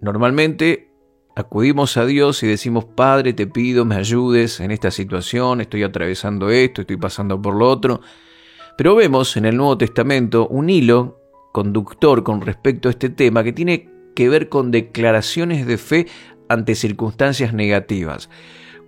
normalmente 0.01 0.91
acudimos 1.35 1.97
a 1.97 2.05
Dios 2.05 2.41
y 2.43 2.47
decimos, 2.47 2.85
Padre, 2.85 3.33
te 3.33 3.45
pido, 3.45 3.85
me 3.85 3.95
ayudes 3.95 4.59
en 4.59 4.71
esta 4.71 4.89
situación, 4.89 5.61
estoy 5.61 5.83
atravesando 5.83 6.49
esto, 6.49 6.81
estoy 6.81 6.97
pasando 6.97 7.41
por 7.41 7.55
lo 7.55 7.69
otro. 7.69 8.01
Pero 8.77 8.95
vemos 8.95 9.35
en 9.37 9.45
el 9.45 9.57
Nuevo 9.57 9.77
Testamento 9.77 10.47
un 10.47 10.69
hilo 10.69 11.19
conductor 11.51 12.23
con 12.23 12.41
respecto 12.41 12.89
a 12.89 12.91
este 12.91 13.09
tema 13.09 13.43
que 13.43 13.53
tiene 13.53 13.89
que 14.15 14.29
ver 14.29 14.49
con 14.49 14.71
declaraciones 14.71 15.67
de 15.67 15.77
fe 15.77 16.07
ante 16.49 16.75
circunstancias 16.75 17.53
negativas. 17.53 18.29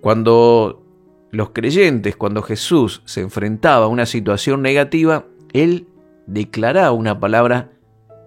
Cuando 0.01 0.83
los 1.31 1.49
creyentes, 1.51 2.15
cuando 2.15 2.41
Jesús 2.41 3.01
se 3.05 3.21
enfrentaba 3.21 3.85
a 3.85 3.89
una 3.89 4.05
situación 4.05 4.61
negativa, 4.61 5.25
Él 5.53 5.87
declaraba 6.27 6.91
una 6.91 7.19
palabra 7.19 7.71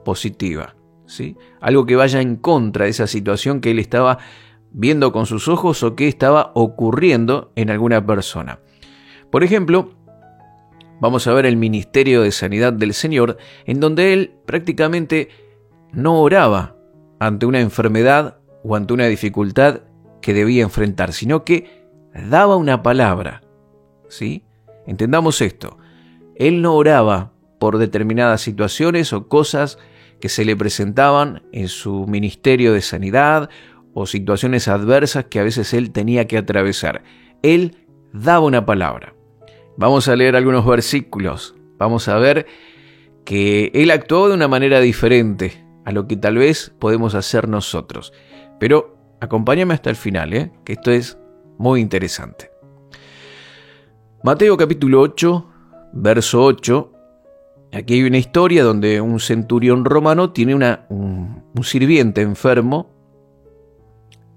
positiva. 0.05 0.75
Algo 1.61 1.87
que 1.87 1.97
vaya 1.97 2.21
en 2.21 2.37
contra 2.37 2.85
de 2.85 2.91
esa 2.91 3.07
situación 3.07 3.61
que 3.61 3.71
él 3.71 3.79
estaba 3.79 4.19
viendo 4.73 5.13
con 5.13 5.27
sus 5.27 5.49
ojos 5.49 5.83
o 5.83 5.97
que 5.97 6.09
estaba 6.09 6.53
ocurriendo 6.55 7.53
en 7.57 7.71
alguna 7.71 8.05
persona. 8.07 8.61
Por 9.31 9.45
ejemplo, 9.45 9.95
vamos 11.01 11.27
a 11.27 11.33
ver 11.33 11.47
el 11.47 11.57
ministerio 11.57 12.23
de 12.23 12.33
sanidad 12.33 12.73
del 12.73 12.95
Señor, 12.95 13.37
en 13.65 13.81
donde 13.81 14.13
él 14.13 14.35
prácticamente 14.47 15.29
no 15.93 16.21
oraba 16.21 16.77
ante 17.19 17.47
una 17.47 17.61
enfermedad 17.61 18.39
o 18.63 18.77
ante 18.77 18.93
una 18.95 19.07
dificultad 19.07 19.83
que 20.21 20.35
debía 20.35 20.63
enfrentar, 20.63 21.13
sino 21.13 21.45
que 21.45 21.89
daba 22.15 22.57
una 22.57 22.83
palabra. 22.83 23.43
¿Sí? 24.09 24.45
Entendamos 24.87 25.41
esto. 25.41 25.79
Él 26.37 26.63
no 26.63 26.75
oraba 26.75 27.33
por 27.59 27.79
determinadas 27.79 28.41
situaciones 28.41 29.13
o 29.13 29.29
cosas 29.29 29.79
que 30.21 30.29
se 30.29 30.45
le 30.45 30.57
presentaban 30.57 31.43
en 31.53 31.69
su 31.69 32.07
ministerio 32.07 32.73
de 32.73 32.83
sanidad 32.83 33.51
o 33.95 34.07
situaciones 34.07 34.69
adversas 34.69 35.25
que 35.25 35.41
a 35.41 35.45
veces 35.45 35.75
él 35.75 35.91
tenía 35.91 36.27
que 36.27 36.39
atravesar. 36.39 37.03
Él 37.43 37.87
daba 38.13 38.47
una 38.47 38.67
palabra. 38.67 39.15
Vamos 39.77 40.09
a 40.09 40.17
leer 40.17 40.37
algunos 40.37 40.67
versículos. 40.67 41.55
Vamos 41.79 42.09
a 42.09 42.17
ver 42.19 42.47
que 43.25 43.71
él 43.75 43.91
actuó 43.91 44.29
de 44.29 44.35
una 44.35 44.49
manera 44.49 44.81
diferente 44.81 45.65
a 45.85 45.93
lo 45.93 46.07
que 46.07 46.17
tal 46.17 46.37
vez 46.37 46.75
podemos 46.79 47.15
hacer 47.15 47.49
nosotros. 47.49 48.13
Pero 48.59 48.97
acompáñame 49.21 49.75
hasta 49.75 49.91
el 49.91 49.97
final, 49.97 50.33
¿eh? 50.35 50.53
que 50.65 50.75
esto 50.75 50.91
es 50.91 51.19
muy 51.59 51.81
interesante. 51.81 52.51
Mateo 54.23 54.57
capítulo 54.57 55.01
8, 55.01 55.47
verso 55.95 56.45
8 56.45 56.93
Aquí 57.73 57.95
hay 57.95 58.03
una 58.03 58.19
historia 58.19 58.65
donde 58.65 59.01
un 59.01 59.21
centurión 59.21 59.85
romano 59.85 60.33
tiene 60.33 60.55
una, 60.55 60.87
un, 60.89 61.45
sirviente 61.63 62.23
enfermo 62.23 62.91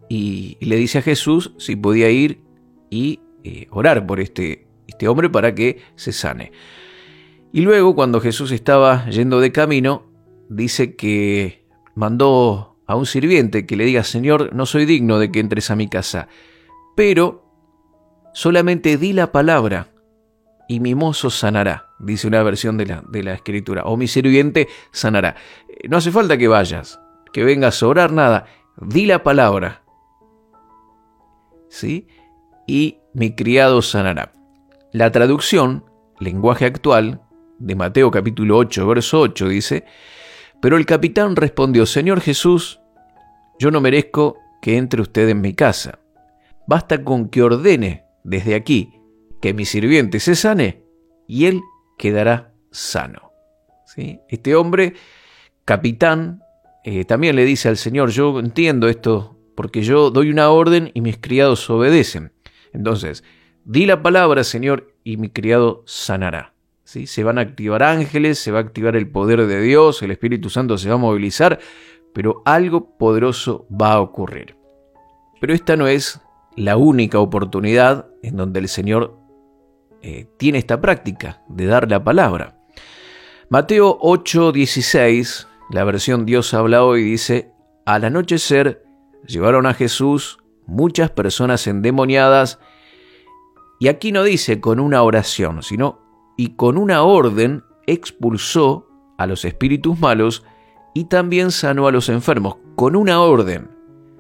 y, 0.10 0.58
le 0.60 0.76
dice 0.76 1.00
a 1.00 1.02
Jesús 1.02 1.54
si 1.58 1.76
podía 1.76 2.10
ir 2.10 2.42
y 2.90 3.22
eh, 3.44 3.68
orar 3.72 4.06
por 4.06 4.20
este, 4.20 4.68
este 4.88 5.08
hombre 5.08 5.30
para 5.30 5.56
que 5.56 5.82
se 5.96 6.12
sane. 6.12 6.52
Y 7.52 7.62
luego 7.62 7.96
cuando 7.96 8.20
Jesús 8.20 8.52
estaba 8.52 9.06
yendo 9.08 9.40
de 9.40 9.52
camino, 9.52 10.12
dice 10.50 10.96
que 10.96 11.66
mandó 11.96 12.78
a 12.86 12.96
un 12.96 13.06
sirviente 13.06 13.66
que 13.66 13.76
le 13.76 13.86
diga, 13.86 14.04
Señor, 14.04 14.54
no 14.54 14.66
soy 14.66 14.86
digno 14.86 15.20
de 15.20 15.32
que 15.32 15.40
entres 15.40 15.72
a 15.72 15.76
mi 15.76 15.88
casa, 15.88 16.28
pero 16.96 17.46
solamente 18.34 18.98
di 18.98 19.14
la 19.14 19.32
palabra 19.32 19.90
y 20.68 20.80
mi 20.80 20.96
mozo 20.96 21.30
sanará, 21.30 21.93
dice 22.04 22.28
una 22.28 22.44
versión 22.44 22.78
de 22.78 22.86
la, 22.86 23.04
de 23.08 23.24
la 23.24 23.34
escritura, 23.34 23.84
o 23.86 23.98
mi 23.98 24.08
sirviente 24.08 24.68
sanará. 24.92 25.36
Eh, 25.68 25.88
no 25.88 25.98
hace 25.98 26.12
falta 26.12 26.38
que 26.38 26.48
vayas, 26.48 27.00
que 27.32 27.44
vengas 27.44 27.82
a 27.82 27.88
orar 27.88 28.12
nada, 28.12 28.46
di 28.78 29.06
la 29.06 29.24
palabra, 29.24 29.84
¿sí? 31.70 32.08
Y 32.68 33.00
mi 33.14 33.36
criado 33.36 33.82
sanará. 33.82 34.34
La 34.92 35.12
traducción, 35.12 35.86
lenguaje 36.20 36.66
actual, 36.66 37.22
de 37.60 37.76
Mateo 37.76 38.12
capítulo 38.12 38.58
8, 38.58 38.88
verso 38.88 39.22
8 39.22 39.48
dice, 39.48 39.86
pero 40.62 40.78
el 40.78 40.86
capitán 40.86 41.36
respondió, 41.36 41.86
Señor 41.86 42.22
Jesús, 42.22 42.80
yo 43.60 43.72
no 43.72 43.82
merezco 43.82 44.38
que 44.62 44.78
entre 44.78 45.02
usted 45.02 45.30
en 45.30 45.42
mi 45.42 45.54
casa. 45.54 46.00
Basta 46.68 47.04
con 47.04 47.30
que 47.30 47.44
ordene 47.44 48.06
desde 48.24 48.56
aquí 48.56 48.94
que 49.42 49.54
mi 49.54 49.66
sirviente 49.66 50.20
se 50.22 50.36
sane 50.36 50.84
y 51.28 51.46
él 51.46 51.62
quedará 51.98 52.54
sano. 52.72 53.32
¿Sí? 53.86 54.20
Este 54.30 54.56
hombre, 54.56 54.94
capitán, 55.66 56.42
eh, 56.84 57.06
también 57.06 57.36
le 57.36 57.46
dice 57.46 57.70
al 57.70 57.78
Señor, 57.78 58.10
yo 58.10 58.40
entiendo 58.40 58.88
esto 58.88 59.38
porque 59.56 59.84
yo 59.84 60.10
doy 60.10 60.30
una 60.30 60.50
orden 60.50 60.92
y 60.94 61.02
mis 61.02 61.18
criados 61.18 61.70
obedecen. 61.70 62.34
Entonces, 62.74 63.24
di 63.64 63.86
la 63.86 64.02
palabra, 64.02 64.44
Señor, 64.44 64.94
y 65.04 65.18
mi 65.18 65.30
criado 65.30 65.84
sanará. 65.86 66.54
¿Sí? 66.84 67.08
Se 67.08 67.24
van 67.24 67.38
a 67.38 67.42
activar 67.42 67.84
ángeles, 67.84 68.40
se 68.40 68.52
va 68.52 68.60
a 68.60 68.64
activar 68.64 68.96
el 68.96 69.10
poder 69.10 69.46
de 69.48 69.62
Dios, 69.62 70.02
el 70.02 70.12
Espíritu 70.12 70.50
Santo 70.50 70.78
se 70.78 70.90
va 70.90 70.96
a 70.96 70.98
movilizar, 70.98 71.60
pero 72.14 72.42
algo 72.46 72.98
poderoso 72.98 73.68
va 73.70 73.94
a 73.94 74.02
ocurrir. 74.02 74.56
Pero 75.40 75.54
esta 75.54 75.76
no 75.76 75.88
es 75.88 76.20
la 76.56 76.78
única 76.78 77.20
oportunidad 77.20 78.08
en 78.22 78.38
donde 78.38 78.60
el 78.60 78.68
Señor 78.68 79.18
eh, 80.06 80.28
tiene 80.38 80.58
esta 80.58 80.82
práctica 80.82 81.42
de 81.48 81.66
dar 81.66 81.90
la 81.90 82.04
palabra. 82.04 82.60
Mateo 83.50 83.98
8:16, 84.02 85.48
la 85.72 85.86
versión 85.86 86.26
Dios 86.26 86.54
habla 86.54 86.84
hoy, 86.84 87.04
dice, 87.04 87.54
al 87.86 88.04
anochecer 88.04 88.84
llevaron 89.26 89.66
a 89.66 89.74
Jesús 89.74 90.40
muchas 90.66 91.10
personas 91.10 91.66
endemoniadas, 91.68 92.60
y 93.80 93.88
aquí 93.88 94.12
no 94.12 94.24
dice 94.24 94.60
con 94.60 94.82
una 94.82 95.04
oración, 95.04 95.64
sino 95.64 96.02
y 96.38 96.56
con 96.56 96.78
una 96.78 97.04
orden 97.04 97.64
expulsó 97.88 98.88
a 99.18 99.26
los 99.26 99.46
espíritus 99.46 99.98
malos 100.00 100.44
y 100.94 101.06
también 101.06 101.52
sanó 101.52 101.88
a 101.88 101.92
los 101.92 102.10
enfermos, 102.10 102.58
con 102.76 102.98
una 102.98 103.22
orden. 103.22 103.72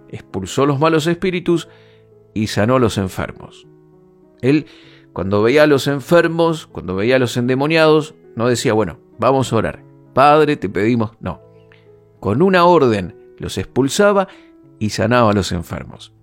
Expulsó 0.08 0.66
los 0.66 0.80
malos 0.80 1.08
espíritus 1.08 1.68
y 2.34 2.48
sanó 2.48 2.78
a 2.78 2.80
los 2.80 2.98
enfermos. 2.98 3.68
Él 4.42 4.66
cuando 5.13 5.43
veía 5.43 5.63
a 5.63 5.67
los 5.67 5.88
enfermos, 5.88 6.67
cuando 6.67 6.96
veía 6.96 7.17
a 7.17 7.20
los 7.20 7.38
endemoniados, 7.38 8.15
no 8.36 8.48
decía, 8.48 8.74
bueno, 8.74 9.00
vamos 9.20 9.53
a 9.53 9.55
orar. 9.55 9.84
Padre, 10.13 10.58
te 10.58 10.70
pedimos. 10.70 11.12
No. 11.20 11.41
Con 12.20 12.41
una 12.41 12.65
orden 12.65 13.15
los 13.38 13.58
expulsaba 13.58 14.27
y 14.79 14.89
sanaba 14.89 15.32
a 15.32 15.34
los 15.34 15.51
enfermos. 15.51 16.13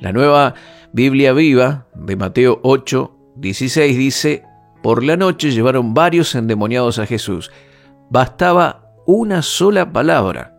La 0.00 0.12
nueva 0.12 0.54
Biblia 0.92 1.32
viva 1.32 1.88
de 1.94 2.16
Mateo 2.16 2.60
8, 2.62 3.16
16 3.36 3.98
dice, 3.98 4.44
por 4.82 5.02
la 5.02 5.16
noche 5.16 5.50
llevaron 5.50 5.94
varios 5.94 6.34
endemoniados 6.34 6.98
a 6.98 7.06
Jesús. 7.06 7.50
Bastaba 8.10 8.92
una 9.06 9.42
sola 9.42 9.92
palabra 9.92 10.56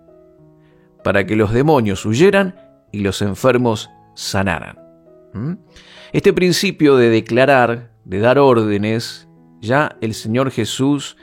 para 1.04 1.26
que 1.26 1.36
los 1.36 1.54
demonios 1.54 2.06
huyeran 2.06 2.56
y 2.92 3.00
los 3.00 3.22
enfermos 3.22 3.90
sanaran. 4.16 4.80
¿Mm? 5.34 5.54
Este 6.16 6.32
principio 6.32 6.96
de 6.96 7.10
declarar, 7.10 7.92
de 8.06 8.20
dar 8.20 8.40
órdenes, 8.40 9.28
ya 9.60 9.98
el 10.00 10.14
Señor 10.14 10.50
Jesús 10.50 11.18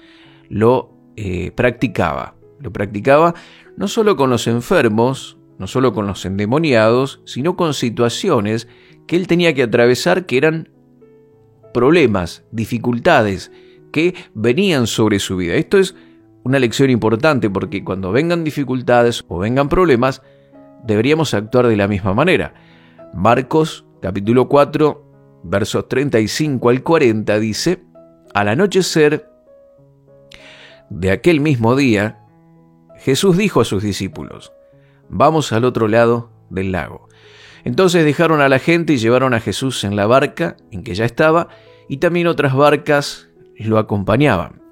lo 0.50 0.92
eh, 1.16 1.50
practicaba. 1.52 2.34
Lo 2.61 2.75
practicaba 2.75 3.34
no 3.78 3.88
solo 3.88 4.16
con 4.16 4.28
los 4.28 4.46
enfermos, 4.46 5.38
no 5.56 5.66
solo 5.66 5.94
con 5.94 6.06
los 6.06 6.26
endemoniados, 6.26 7.22
sino 7.25 7.56
con 7.56 7.72
situaciones 7.72 8.68
que 9.06 9.16
él 9.16 9.28
tenía 9.28 9.54
que 9.54 9.62
atravesar 9.62 10.26
que 10.26 10.37
eran 10.37 10.68
problemas, 11.72 12.44
dificultades 12.50 13.50
que 13.92 14.14
venían 14.34 14.87
sobre 14.87 15.20
su 15.20 15.38
vida. 15.38 15.54
Esto 15.54 15.78
es 15.78 15.94
una 16.44 16.58
lección 16.58 16.90
importante 16.90 17.49
porque 17.49 17.82
cuando 17.82 18.12
vengan 18.12 18.44
dificultades 18.44 19.25
o 19.28 19.38
vengan 19.38 19.70
problemas, 19.70 20.20
deberíamos 20.84 21.32
actuar 21.32 21.66
de 21.68 21.78
la 21.78 21.88
misma 21.88 22.12
manera. 22.12 22.52
Marcos 23.14 23.87
capítulo 24.02 24.49
4, 24.49 25.40
versos 25.44 25.88
35 25.88 26.68
al 26.68 26.82
40 26.82 27.38
dice, 27.38 27.85
al 28.35 28.49
anochecer 28.49 29.30
de 30.90 31.12
aquel 31.12 31.40
mismo 31.40 31.76
día, 31.76 32.18
Jesús 32.99 33.37
dijo 33.37 33.61
a 33.61 33.64
sus 33.64 33.85
discípulos, 33.85 34.52
vamos 35.09 35.52
al 35.52 35.64
otro 35.64 35.87
lado 35.87 36.32
del 36.50 36.73
lago. 36.73 37.09
Entonces 37.62 38.04
dejaron 38.04 38.40
a 38.40 38.49
la 38.49 38.59
gente 38.59 38.92
y 38.92 38.97
llevaron 38.97 39.35
a 39.35 39.40
Jesús 39.40 39.85
en 39.85 39.94
la 39.94 40.06
barca 40.06 40.56
en 40.73 40.82
que 40.82 40.97
ya 40.97 41.04
estaba, 41.04 41.49
y 41.88 41.99
también 41.99 42.26
otras 42.26 42.56
barcas 42.56 43.30
lo 43.56 43.78
acompañaban. 43.78 44.62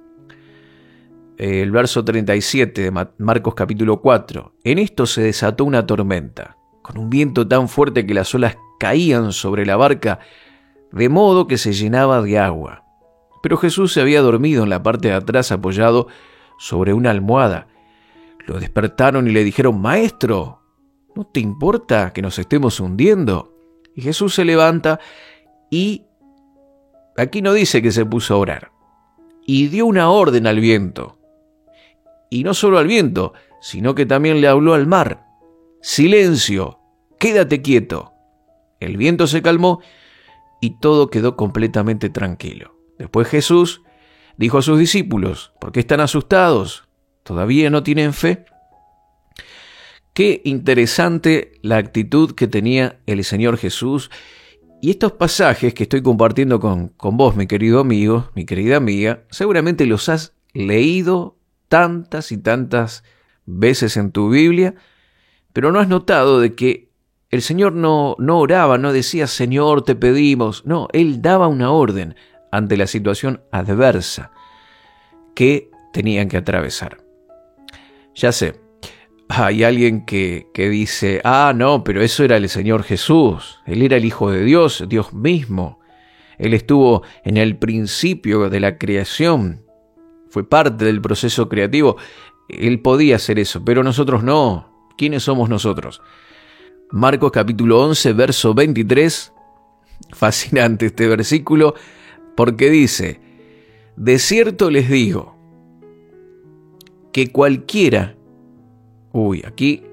El 1.37 1.71
verso 1.71 2.05
37 2.05 2.91
de 2.91 3.07
Marcos 3.19 3.55
capítulo 3.55 4.01
4. 4.01 4.55
En 4.65 4.79
esto 4.79 5.07
se 5.07 5.23
desató 5.23 5.65
una 5.65 5.87
tormenta, 5.87 6.57
con 6.83 6.99
un 6.99 7.09
viento 7.09 7.47
tan 7.47 7.69
fuerte 7.69 8.05
que 8.05 8.13
las 8.13 8.35
olas 8.35 8.57
caían 8.81 9.33
sobre 9.33 9.67
la 9.67 9.77
barca, 9.77 10.21
de 10.91 11.11
modo 11.11 11.47
que 11.47 11.59
se 11.59 11.75
llenaba 11.75 12.23
de 12.23 12.39
agua. 12.39 12.83
Pero 13.43 13.59
Jesús 13.59 13.93
se 13.93 14.01
había 14.01 14.23
dormido 14.23 14.65
en 14.65 14.71
la 14.71 14.83
parte 14.83 15.09
de 15.09 15.15
atrás 15.15 15.53
apoyado 15.53 16.09
sobre 16.59 16.95
una 16.95 17.11
almohada. 17.11 17.69
Lo 18.47 18.59
despertaron 18.59 19.29
y 19.29 19.33
le 19.33 19.45
dijeron, 19.45 19.81
Maestro, 19.81 20.63
¿no 21.15 21.27
te 21.27 21.41
importa 21.41 22.13
que 22.15 22.23
nos 22.23 22.39
estemos 22.39 22.81
hundiendo? 22.81 23.55
Y 23.95 24.01
Jesús 24.01 24.35
se 24.35 24.47
levanta 24.47 24.99
y 25.71 26.07
aquí 27.19 27.43
no 27.43 27.53
dice 27.53 27.83
que 27.83 27.93
se 27.93 28.07
puso 28.07 28.35
a 28.35 28.39
orar. 28.39 28.73
Y 29.47 29.69
dio 29.69 29.85
una 29.85 30.11
orden 30.11 30.47
al 30.47 30.59
viento. 30.59 31.19
Y 32.31 32.45
no 32.45 32.55
solo 32.55 32.79
al 32.79 32.87
viento, 32.87 33.35
sino 33.61 33.95
que 33.95 34.07
también 34.07 34.41
le 34.41 34.49
habló 34.49 34.73
al 34.73 34.87
mar. 34.87 35.27
Silencio, 35.83 36.81
quédate 37.19 37.61
quieto. 37.61 38.15
El 38.81 38.97
viento 38.97 39.27
se 39.27 39.43
calmó 39.43 39.81
y 40.61 40.79
todo 40.81 41.11
quedó 41.11 41.37
completamente 41.37 42.11
tranquilo. 42.11 42.75
Después 42.99 43.29
Jesús 43.29 43.83
dijo 44.37 44.59
a 44.59 44.63
sus 44.63 44.79
discípulos, 44.79 45.53
¿por 45.61 45.73
qué 45.73 45.81
están 45.81 46.01
asustados? 46.01 46.89
¿Todavía 47.23 47.71
no 47.71 47.83
tienen 47.83 48.13
fe? 48.13 48.45
Qué 50.15 50.43
interesante 50.45 51.53
la 51.63 51.77
actitud 51.77 52.35
que 52.35 52.49
tenía 52.49 53.01
el 53.07 53.23
Señor 53.25 53.57
Jesús. 53.57 54.11
Y 54.83 54.91
estos 54.91 55.13
pasajes 55.13 55.75
que 55.75 55.85
estoy 55.85 56.03
compartiendo 56.03 56.59
con, 56.59 56.89
con 56.89 57.17
vos, 57.17 57.37
mi 57.37 57.47
querido 57.47 57.81
amigo, 57.81 58.31
mi 58.35 58.45
querida 58.45 58.77
amiga, 58.77 59.25
seguramente 59.31 59.87
los 59.87 60.09
has 60.09 60.35
leído 60.53 61.39
tantas 61.69 62.33
y 62.33 62.39
tantas 62.39 63.05
veces 63.47 63.97
en 63.97 64.11
tu 64.11 64.31
Biblia, 64.31 64.75
pero 65.53 65.71
no 65.71 65.79
has 65.81 65.89
notado 65.89 66.41
de 66.41 66.55
que 66.55 66.90
el 67.31 67.43
Señor 67.43 67.73
no, 67.73 68.17
no 68.19 68.41
oraba, 68.41 68.77
no 68.77 68.93
decía, 68.93 69.27
Señor, 69.29 69.85
te 69.85 69.95
pedimos. 69.95 70.67
No, 70.67 70.89
Él 70.93 71.23
daba 71.23 71.47
una 71.47 71.71
orden 71.71 72.17
ante 72.51 72.77
la 72.77 72.89
situación 72.89 73.43
adversa 73.53 74.33
que 75.35 75.71
tenían 75.93 76.29
que 76.29 76.37
atravesar. 76.37 76.99
Ya 78.17 78.33
sé, 78.33 78.61
hay 79.29 79.63
alguien 79.63 80.05
que, 80.05 80.49
que, 80.53 80.69
dice, 80.69 81.21
ah, 81.23 81.53
no, 81.55 81.85
pero 81.85 82.03
eso 82.03 82.25
era 82.25 82.37
el 82.37 82.49
Señor 82.49 82.83
Jesús, 82.83 83.61
Él 83.65 83.83
era 83.83 83.97
el 83.97 84.05
Hijo 84.05 84.33
de 84.33 84.45
Dios, 84.45 84.85
Dios 84.89 85.13
mismo. 85.13 85.79
Él 86.37 86.53
estuvo 86.53 87.05
en 87.23 87.37
el 87.37 87.57
principio 87.57 88.51
de 88.51 88.59
la 88.59 88.77
creación, 88.77 89.65
fue 90.31 90.49
parte 90.49 90.85
del 90.85 91.01
proceso 91.01 91.49
creativo, 91.49 91.97
Él 92.49 92.81
podía 92.81 93.17
hacer 93.17 93.39
eso, 93.39 93.65
pero 93.65 93.85
nosotros 93.85 94.25
no. 94.25 94.69
¿Quiénes 94.97 95.23
somos 95.23 95.49
nosotros? 95.49 96.03
Marcos 96.93 97.31
capítulo 97.31 97.81
11, 97.85 98.13
verso 98.15 98.55
23. 98.55 99.33
Fascinante 100.13 100.87
este 100.87 101.07
versículo 101.07 101.75
porque 102.35 102.71
dice, 102.71 103.21
de 103.97 104.19
cierto 104.19 104.71
les 104.71 104.89
digo 104.89 105.37
que 107.13 107.31
cualquiera, 107.31 108.17
uy, 109.13 109.43
aquí 109.47 109.85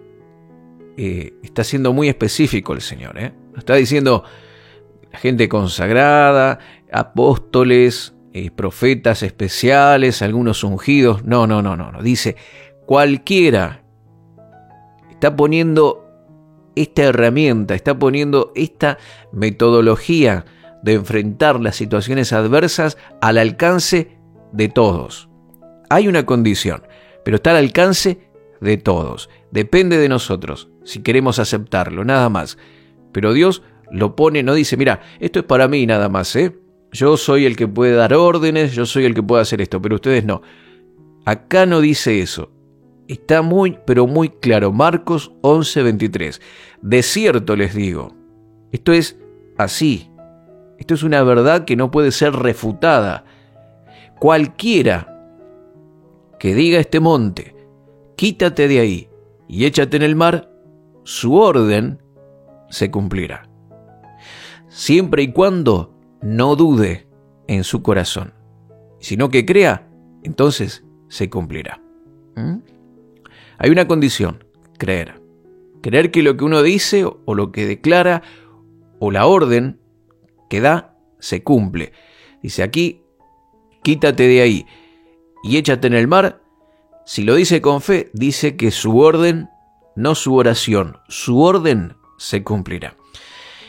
eh, 0.96 1.34
está 1.44 1.64
siendo 1.64 1.94
muy 1.94 2.08
específico 2.08 2.74
el 2.74 2.82
Señor, 2.82 3.20
¿eh? 3.20 3.34
está 3.58 3.76
diciendo 3.76 4.24
gente 5.12 5.50
consagrada, 5.50 6.60
apóstoles, 6.92 8.16
eh, 8.34 8.50
profetas 8.50 9.24
especiales, 9.24 10.22
algunos 10.22 10.64
ungidos, 10.64 11.26
no, 11.26 11.48
no, 11.48 11.62
no, 11.62 11.76
no, 11.76 11.92
no, 11.92 12.02
dice 12.02 12.38
cualquiera, 12.86 13.84
está 15.12 15.36
poniendo 15.36 16.07
esta 16.82 17.04
herramienta, 17.04 17.76
está 17.76 17.98
poniendo 17.98 18.52
esta 18.56 18.98
metodología 19.32 20.46
de 20.84 20.94
enfrentar 20.94 21.60
las 21.60 21.76
situaciones 21.76 22.34
adversas 22.34 22.98
al 23.22 23.38
alcance 23.38 24.18
de 24.52 24.70
todos. 24.70 25.30
Hay 25.90 26.08
una 26.08 26.26
condición, 26.26 26.84
pero 27.24 27.38
está 27.38 27.52
al 27.52 27.58
alcance 27.58 28.30
de 28.62 28.78
todos. 28.78 29.30
Depende 29.52 29.98
de 29.98 30.10
nosotros, 30.10 30.70
si 30.84 31.02
queremos 31.02 31.40
aceptarlo, 31.40 32.04
nada 32.06 32.30
más. 32.30 32.58
Pero 33.12 33.34
Dios 33.34 33.64
lo 33.92 34.16
pone, 34.16 34.44
no 34.44 34.54
dice, 34.54 34.78
mira, 34.78 35.02
esto 35.20 35.40
es 35.40 35.46
para 35.46 35.68
mí 35.68 35.86
nada 35.86 36.10
más, 36.10 36.36
¿eh? 36.36 36.58
Yo 36.92 37.18
soy 37.18 37.46
el 37.46 37.56
que 37.56 37.68
puede 37.68 37.94
dar 37.94 38.14
órdenes, 38.14 38.74
yo 38.74 38.86
soy 38.86 39.06
el 39.06 39.14
que 39.14 39.24
puede 39.24 39.42
hacer 39.42 39.62
esto, 39.62 39.82
pero 39.82 39.96
ustedes 39.96 40.24
no. 40.26 40.42
Acá 41.26 41.66
no 41.66 41.82
dice 41.82 42.22
eso. 42.22 42.52
Está 43.08 43.42
muy, 43.42 43.80
pero 43.86 44.08
muy 44.08 44.30
claro. 44.30 44.72
Marcos 44.72 45.32
11:23. 45.42 46.42
De 46.82 47.04
cierto 47.04 47.56
les 47.56 47.74
digo. 47.74 48.14
Esto 48.72 48.92
es 48.92 49.18
así. 49.58 50.12
Esto 50.78 50.94
es 50.94 51.04
una 51.04 51.24
verdad 51.24 51.66
que 51.66 51.76
no 51.76 51.90
puede 51.90 52.12
ser 52.12 52.34
refutada. 52.34 53.26
Cualquiera 54.20 55.14
que 56.40 56.54
diga 56.54 56.80
este 56.80 57.00
monte, 57.00 57.56
quítate 58.16 58.68
de 58.68 58.80
ahí 58.80 59.10
y 59.48 59.66
échate 59.66 59.98
en 59.98 60.04
el 60.04 60.16
mar, 60.16 60.52
su 61.04 61.36
orden 61.36 62.02
se 62.70 62.92
cumplirá. 62.92 63.50
Siempre 64.68 65.24
y 65.24 65.32
cuando 65.32 65.94
no 66.22 66.56
dude 66.56 67.08
en 67.48 67.64
su 67.64 67.82
corazón, 67.82 68.34
sino 69.00 69.30
que 69.30 69.46
crea, 69.46 69.88
entonces 70.24 70.86
se 71.08 71.30
cumplirá. 71.30 71.82
¿Mm? 72.36 72.58
Hay 73.58 73.70
una 73.70 73.88
condición, 73.88 74.44
creer. 74.78 75.22
Creer 75.82 76.12
que 76.12 76.24
lo 76.24 76.38
que 76.38 76.44
uno 76.44 76.64
dice 76.64 77.06
o 77.06 77.36
lo 77.36 77.52
que 77.52 77.66
declara 77.66 78.22
o 79.00 79.12
la 79.12 79.26
orden 79.26 79.80
que 80.50 80.62
da 80.62 80.96
se 81.20 81.44
cumple. 81.44 81.94
Dice 82.42 82.64
aquí, 82.64 83.02
quítate 83.84 84.28
de 84.28 84.42
ahí 84.42 84.66
y 85.44 85.58
échate 85.58 85.88
en 85.88 85.94
el 85.94 86.08
mar. 86.08 86.42
Si 87.06 87.24
lo 87.24 87.36
dice 87.36 87.62
con 87.62 87.82
fe, 87.82 88.10
dice 88.14 88.58
que 88.58 88.72
su 88.72 89.00
orden, 89.00 89.50
no 89.96 90.14
su 90.16 90.36
oración, 90.36 90.98
su 91.08 91.42
orden 91.42 91.96
se 92.18 92.44
cumplirá. 92.44 92.96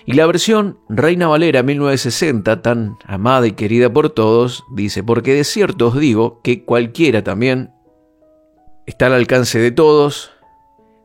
Y 0.07 0.15
la 0.15 0.27
versión 0.27 0.79
Reina 0.89 1.29
Valera 1.29 1.63
1960, 1.63 2.63
tan 2.63 2.97
amada 3.05 3.47
y 3.47 3.53
querida 3.53 3.93
por 3.93 4.09
todos, 4.09 4.65
dice, 4.73 5.03
porque 5.03 5.35
de 5.35 5.45
cierto 5.45 5.89
os 5.89 5.99
digo 5.99 6.41
que 6.43 6.65
cualquiera 6.65 7.23
también 7.23 7.73
está 8.89 9.07
al 9.07 9.13
alcance 9.13 9.59
de 9.59 9.71
todos. 9.71 10.33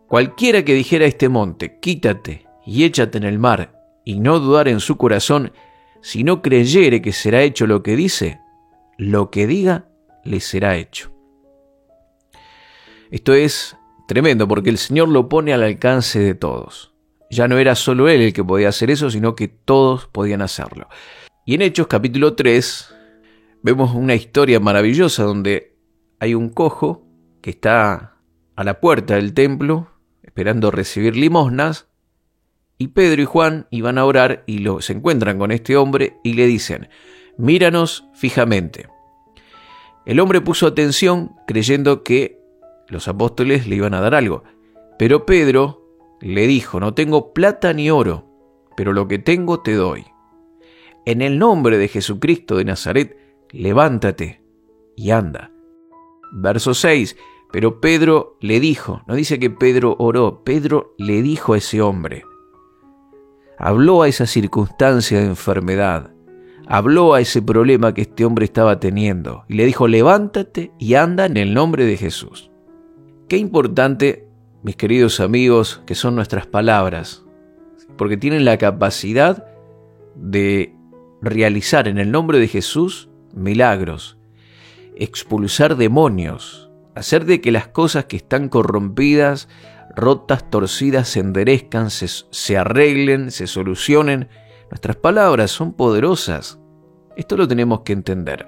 Cualquiera 0.07 0.63
que 0.63 0.73
dijera 0.73 1.03
a 1.03 1.09
este 1.09 1.27
monte, 1.27 1.79
quítate 1.81 2.47
y 2.65 2.85
échate 2.85 3.17
en 3.17 3.25
el 3.25 3.39
mar, 3.39 3.77
y 4.05 4.21
no 4.21 4.39
dudar 4.39 4.69
en 4.69 4.79
su 4.79 4.95
corazón, 4.95 5.51
si 6.01 6.23
no 6.23 6.41
creyere 6.41 7.01
que 7.01 7.11
será 7.11 7.41
hecho 7.43 7.67
lo 7.67 7.83
que 7.83 7.97
dice, 7.97 8.39
lo 8.97 9.29
que 9.29 9.47
diga 9.47 9.89
le 10.23 10.39
será 10.39 10.77
hecho. 10.77 11.11
Esto 13.11 13.33
es 13.33 13.75
tremendo 14.07 14.47
porque 14.47 14.69
el 14.69 14.77
Señor 14.77 15.09
lo 15.09 15.27
pone 15.27 15.53
al 15.53 15.63
alcance 15.63 16.19
de 16.19 16.35
todos. 16.35 16.93
Ya 17.29 17.49
no 17.49 17.57
era 17.57 17.75
solo 17.75 18.07
Él 18.07 18.21
el 18.21 18.33
que 18.33 18.45
podía 18.45 18.69
hacer 18.69 18.91
eso, 18.91 19.09
sino 19.09 19.35
que 19.35 19.49
todos 19.49 20.07
podían 20.07 20.41
hacerlo. 20.41 20.87
Y 21.45 21.55
en 21.55 21.63
Hechos 21.63 21.87
capítulo 21.87 22.33
3 22.33 22.95
vemos 23.61 23.93
una 23.93 24.15
historia 24.15 24.61
maravillosa 24.61 25.23
donde 25.23 25.75
hay 26.19 26.33
un 26.33 26.49
cojo 26.49 27.03
que 27.43 27.49
está 27.49 28.15
a 28.55 28.63
la 28.63 28.79
puerta 28.79 29.15
del 29.15 29.33
templo 29.33 29.91
esperando 30.23 30.71
recibir 30.71 31.15
limosnas, 31.15 31.89
y 32.79 32.87
Pedro 32.87 33.21
y 33.21 33.25
Juan 33.25 33.67
iban 33.69 33.97
a 33.97 34.05
orar 34.05 34.43
y 34.47 34.65
se 34.79 34.93
encuentran 34.93 35.37
con 35.37 35.51
este 35.51 35.77
hombre 35.77 36.17
y 36.23 36.33
le 36.33 36.47
dicen, 36.47 36.89
míranos 37.37 38.07
fijamente. 38.15 38.87
El 40.05 40.19
hombre 40.19 40.41
puso 40.41 40.65
atención 40.65 41.35
creyendo 41.45 42.01
que 42.03 42.39
los 42.87 43.07
apóstoles 43.07 43.67
le 43.67 43.75
iban 43.75 43.93
a 43.93 44.01
dar 44.01 44.15
algo, 44.15 44.43
pero 44.97 45.25
Pedro 45.25 45.85
le 46.21 46.47
dijo, 46.47 46.79
no 46.79 46.93
tengo 46.93 47.33
plata 47.33 47.73
ni 47.73 47.91
oro, 47.91 48.25
pero 48.75 48.93
lo 48.93 49.07
que 49.07 49.19
tengo 49.19 49.61
te 49.61 49.73
doy. 49.73 50.05
En 51.05 51.21
el 51.21 51.37
nombre 51.37 51.77
de 51.77 51.89
Jesucristo 51.89 52.55
de 52.55 52.65
Nazaret, 52.65 53.17
levántate 53.51 54.41
y 54.95 55.11
anda. 55.11 55.51
Verso 56.31 56.73
6. 56.73 57.15
Pero 57.53 57.79
Pedro 57.79 58.35
le 58.41 58.59
dijo, 58.59 59.03
no 59.05 59.13
dice 59.13 59.37
que 59.37 59.51
Pedro 59.51 59.95
oró, 59.99 60.43
Pedro 60.43 60.95
le 60.97 61.21
dijo 61.21 61.53
a 61.53 61.59
ese 61.59 61.83
hombre, 61.83 62.23
habló 63.59 64.01
a 64.01 64.07
esa 64.07 64.25
circunstancia 64.25 65.19
de 65.19 65.27
enfermedad, 65.27 66.15
habló 66.65 67.13
a 67.13 67.21
ese 67.21 67.43
problema 67.43 67.93
que 67.93 68.01
este 68.01 68.25
hombre 68.25 68.45
estaba 68.45 68.79
teniendo 68.79 69.45
y 69.47 69.53
le 69.53 69.67
dijo, 69.67 69.87
levántate 69.87 70.71
y 70.79 70.95
anda 70.95 71.27
en 71.27 71.37
el 71.37 71.53
nombre 71.53 71.85
de 71.85 71.95
Jesús. 71.95 72.49
Qué 73.29 73.37
importante, 73.37 74.27
mis 74.63 74.75
queridos 74.75 75.19
amigos, 75.19 75.83
que 75.85 75.93
son 75.93 76.15
nuestras 76.15 76.47
palabras. 76.47 77.23
porque 77.97 78.17
tienen 78.17 78.45
la 78.45 78.57
capacidad 78.57 79.45
de 80.15 80.75
realizar 81.21 81.87
en 81.87 81.99
el 81.99 82.09
nombre 82.09 82.39
de 82.39 82.47
Jesús 82.47 83.09
milagros, 83.35 84.17
expulsar 84.95 85.75
demonios, 85.75 86.62
hacer 86.95 87.25
de 87.25 87.41
que 87.41 87.51
las 87.51 87.67
cosas 87.67 88.05
que 88.05 88.17
están 88.17 88.49
corrompidas, 88.49 89.49
rotas, 89.95 90.49
torcidas, 90.49 91.07
se 91.09 91.19
enderezcan, 91.19 91.89
se, 91.89 92.07
se 92.07 92.57
arreglen, 92.57 93.31
se 93.31 93.47
solucionen. 93.47 94.29
Nuestras 94.69 94.95
palabras 94.95 95.51
son 95.51 95.73
poderosas. 95.73 96.59
Esto 97.15 97.37
lo 97.37 97.47
tenemos 97.47 97.81
que 97.81 97.93
entender. 97.93 98.47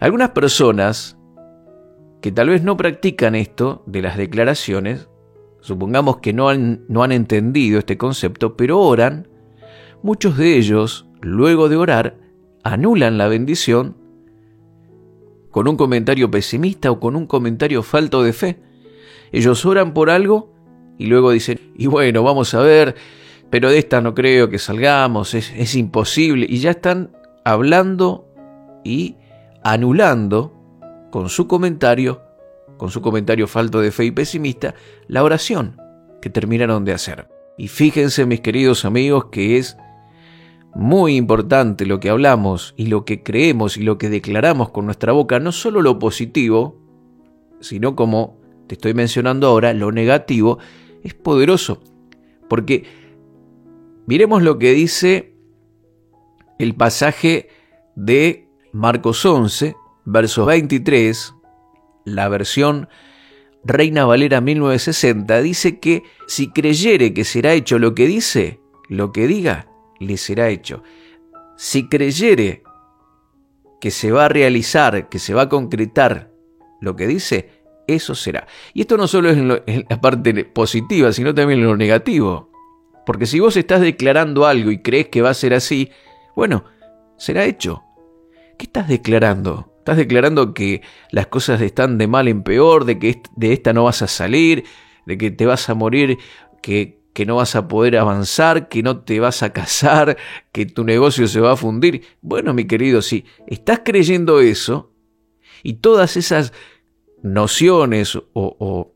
Algunas 0.00 0.30
personas 0.30 1.16
que 2.20 2.32
tal 2.32 2.48
vez 2.48 2.62
no 2.62 2.76
practican 2.76 3.34
esto 3.34 3.82
de 3.86 4.02
las 4.02 4.16
declaraciones, 4.16 5.08
supongamos 5.60 6.18
que 6.18 6.32
no 6.32 6.48
han, 6.48 6.84
no 6.88 7.02
han 7.02 7.12
entendido 7.12 7.78
este 7.78 7.98
concepto, 7.98 8.56
pero 8.56 8.80
oran, 8.80 9.28
muchos 10.02 10.36
de 10.36 10.56
ellos, 10.56 11.06
luego 11.20 11.68
de 11.68 11.76
orar, 11.76 12.16
anulan 12.62 13.18
la 13.18 13.28
bendición 13.28 13.96
con 15.52 15.68
un 15.68 15.76
comentario 15.76 16.28
pesimista 16.30 16.90
o 16.90 16.98
con 16.98 17.14
un 17.14 17.26
comentario 17.26 17.84
falto 17.84 18.24
de 18.24 18.32
fe. 18.32 18.58
Ellos 19.30 19.64
oran 19.64 19.94
por 19.94 20.10
algo 20.10 20.52
y 20.98 21.06
luego 21.06 21.30
dicen, 21.30 21.60
y 21.76 21.86
bueno, 21.86 22.24
vamos 22.24 22.54
a 22.54 22.60
ver, 22.60 22.96
pero 23.50 23.70
de 23.70 23.78
esta 23.78 24.00
no 24.00 24.14
creo 24.14 24.48
que 24.48 24.58
salgamos, 24.58 25.34
es, 25.34 25.52
es 25.54 25.76
imposible. 25.76 26.46
Y 26.48 26.58
ya 26.58 26.70
están 26.70 27.12
hablando 27.44 28.26
y 28.82 29.16
anulando 29.62 30.54
con 31.10 31.28
su 31.28 31.46
comentario, 31.46 32.22
con 32.78 32.90
su 32.90 33.02
comentario 33.02 33.46
falto 33.46 33.80
de 33.80 33.92
fe 33.92 34.06
y 34.06 34.10
pesimista, 34.10 34.74
la 35.06 35.22
oración 35.22 35.76
que 36.22 36.30
terminaron 36.30 36.84
de 36.84 36.94
hacer. 36.94 37.28
Y 37.58 37.68
fíjense, 37.68 38.24
mis 38.24 38.40
queridos 38.40 38.86
amigos, 38.86 39.26
que 39.26 39.58
es 39.58 39.76
muy 40.74 41.16
importante 41.16 41.86
lo 41.86 42.00
que 42.00 42.10
hablamos 42.10 42.74
y 42.76 42.86
lo 42.86 43.04
que 43.04 43.22
creemos 43.22 43.76
y 43.76 43.82
lo 43.82 43.98
que 43.98 44.08
declaramos 44.08 44.70
con 44.70 44.86
nuestra 44.86 45.12
boca, 45.12 45.38
no 45.38 45.52
solo 45.52 45.82
lo 45.82 45.98
positivo, 45.98 46.78
sino 47.60 47.94
como 47.94 48.40
te 48.66 48.74
estoy 48.74 48.94
mencionando 48.94 49.48
ahora, 49.48 49.74
lo 49.74 49.92
negativo, 49.92 50.58
es 51.02 51.14
poderoso. 51.14 51.82
Porque 52.48 52.84
miremos 54.06 54.42
lo 54.42 54.58
que 54.58 54.72
dice 54.72 55.34
el 56.58 56.74
pasaje 56.74 57.48
de 57.96 58.48
Marcos 58.72 59.24
11, 59.24 59.76
verso 60.04 60.46
23, 60.46 61.34
la 62.04 62.28
versión 62.28 62.88
Reina 63.64 64.04
Valera 64.06 64.40
1960, 64.40 65.42
dice 65.42 65.78
que 65.78 66.02
si 66.26 66.50
creyere 66.50 67.14
que 67.14 67.24
será 67.24 67.52
hecho 67.52 67.78
lo 67.78 67.94
que 67.94 68.06
dice, 68.06 68.60
lo 68.88 69.12
que 69.12 69.26
diga, 69.26 69.71
le 70.02 70.16
será 70.16 70.48
hecho. 70.48 70.82
Si 71.56 71.88
creyere 71.88 72.62
que 73.80 73.90
se 73.90 74.12
va 74.12 74.26
a 74.26 74.28
realizar, 74.28 75.08
que 75.08 75.18
se 75.18 75.34
va 75.34 75.42
a 75.42 75.48
concretar 75.48 76.30
lo 76.80 76.94
que 76.96 77.06
dice, 77.06 77.50
eso 77.86 78.14
será. 78.14 78.46
Y 78.74 78.82
esto 78.82 78.96
no 78.96 79.08
solo 79.08 79.30
es 79.30 79.38
en, 79.38 79.48
la 79.88 80.00
parte 80.00 80.44
positiva, 80.44 81.12
sino 81.12 81.34
también 81.34 81.60
en 81.60 81.66
lo 81.66 81.76
negativo. 81.76 82.50
Porque 83.04 83.26
si 83.26 83.40
vos 83.40 83.56
estás 83.56 83.80
declarando 83.80 84.46
algo 84.46 84.70
y 84.70 84.82
crees 84.82 85.08
que 85.08 85.22
va 85.22 85.30
a 85.30 85.34
ser 85.34 85.54
así, 85.54 85.90
bueno, 86.36 86.64
será 87.16 87.44
hecho. 87.44 87.82
¿Qué 88.58 88.66
estás 88.66 88.88
declarando? 88.88 89.72
¿Estás 89.78 89.96
declarando 89.96 90.54
que 90.54 90.82
las 91.10 91.26
cosas 91.26 91.60
están 91.60 91.98
de 91.98 92.06
mal 92.06 92.28
en 92.28 92.44
peor, 92.44 92.84
de 92.84 92.98
que 92.98 93.20
de 93.34 93.52
esta 93.52 93.72
no 93.72 93.84
vas 93.84 94.02
a 94.02 94.06
salir, 94.06 94.64
de 95.06 95.18
que 95.18 95.32
te 95.32 95.44
vas 95.44 95.68
a 95.68 95.74
morir, 95.74 96.18
que, 96.62 97.01
que 97.12 97.26
no 97.26 97.36
vas 97.36 97.54
a 97.56 97.68
poder 97.68 97.96
avanzar, 97.96 98.68
que 98.68 98.82
no 98.82 99.00
te 99.00 99.20
vas 99.20 99.42
a 99.42 99.52
casar, 99.52 100.16
que 100.52 100.66
tu 100.66 100.84
negocio 100.84 101.28
se 101.28 101.40
va 101.40 101.52
a 101.52 101.56
fundir? 101.56 102.02
Bueno, 102.20 102.54
mi 102.54 102.66
querido, 102.66 103.02
si 103.02 103.24
estás 103.46 103.80
creyendo 103.84 104.40
eso 104.40 104.92
y 105.62 105.74
todas 105.74 106.16
esas 106.16 106.52
nociones 107.22 108.18
o, 108.32 108.94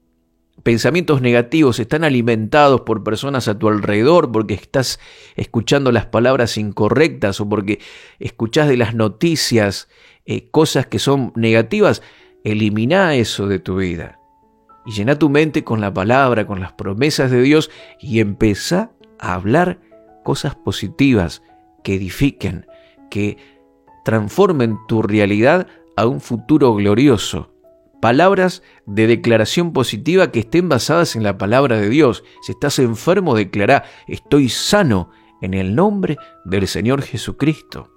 pensamientos 0.62 1.22
negativos 1.22 1.78
están 1.78 2.02
alimentados 2.02 2.80
por 2.80 3.04
personas 3.04 3.46
a 3.46 3.56
tu 3.56 3.68
alrededor 3.68 4.32
porque 4.32 4.54
estás 4.54 4.98
escuchando 5.36 5.92
las 5.92 6.06
palabras 6.06 6.58
incorrectas 6.58 7.40
o 7.40 7.48
porque 7.48 7.78
escuchas 8.18 8.66
de 8.66 8.76
las 8.76 8.92
noticias 8.92 9.88
eh, 10.24 10.48
cosas 10.50 10.86
que 10.86 10.98
son 10.98 11.32
negativas, 11.36 12.02
elimina 12.42 13.14
eso 13.14 13.46
de 13.46 13.60
tu 13.60 13.76
vida. 13.76 14.15
Y 14.86 14.92
llena 14.92 15.18
tu 15.18 15.28
mente 15.28 15.64
con 15.64 15.80
la 15.80 15.92
palabra, 15.92 16.46
con 16.46 16.60
las 16.60 16.72
promesas 16.72 17.30
de 17.30 17.42
Dios 17.42 17.70
y 18.00 18.20
empieza 18.20 18.92
a 19.18 19.34
hablar 19.34 19.80
cosas 20.24 20.54
positivas 20.54 21.42
que 21.82 21.94
edifiquen, 21.94 22.66
que 23.10 23.36
transformen 24.04 24.78
tu 24.88 25.02
realidad 25.02 25.66
a 25.96 26.06
un 26.06 26.20
futuro 26.20 26.74
glorioso 26.74 27.52
palabras 28.00 28.62
de 28.86 29.06
declaración 29.06 29.72
positiva 29.72 30.30
que 30.30 30.40
estén 30.40 30.68
basadas 30.68 31.16
en 31.16 31.22
la 31.22 31.38
palabra 31.38 31.76
de 31.80 31.88
Dios. 31.88 32.24
Si 32.42 32.52
estás 32.52 32.78
enfermo, 32.78 33.34
declara, 33.34 33.84
estoy 34.06 34.48
sano 34.48 35.10
en 35.42 35.54
el 35.54 35.74
nombre 35.74 36.16
del 36.44 36.68
Señor 36.68 37.02
Jesucristo. 37.02 37.90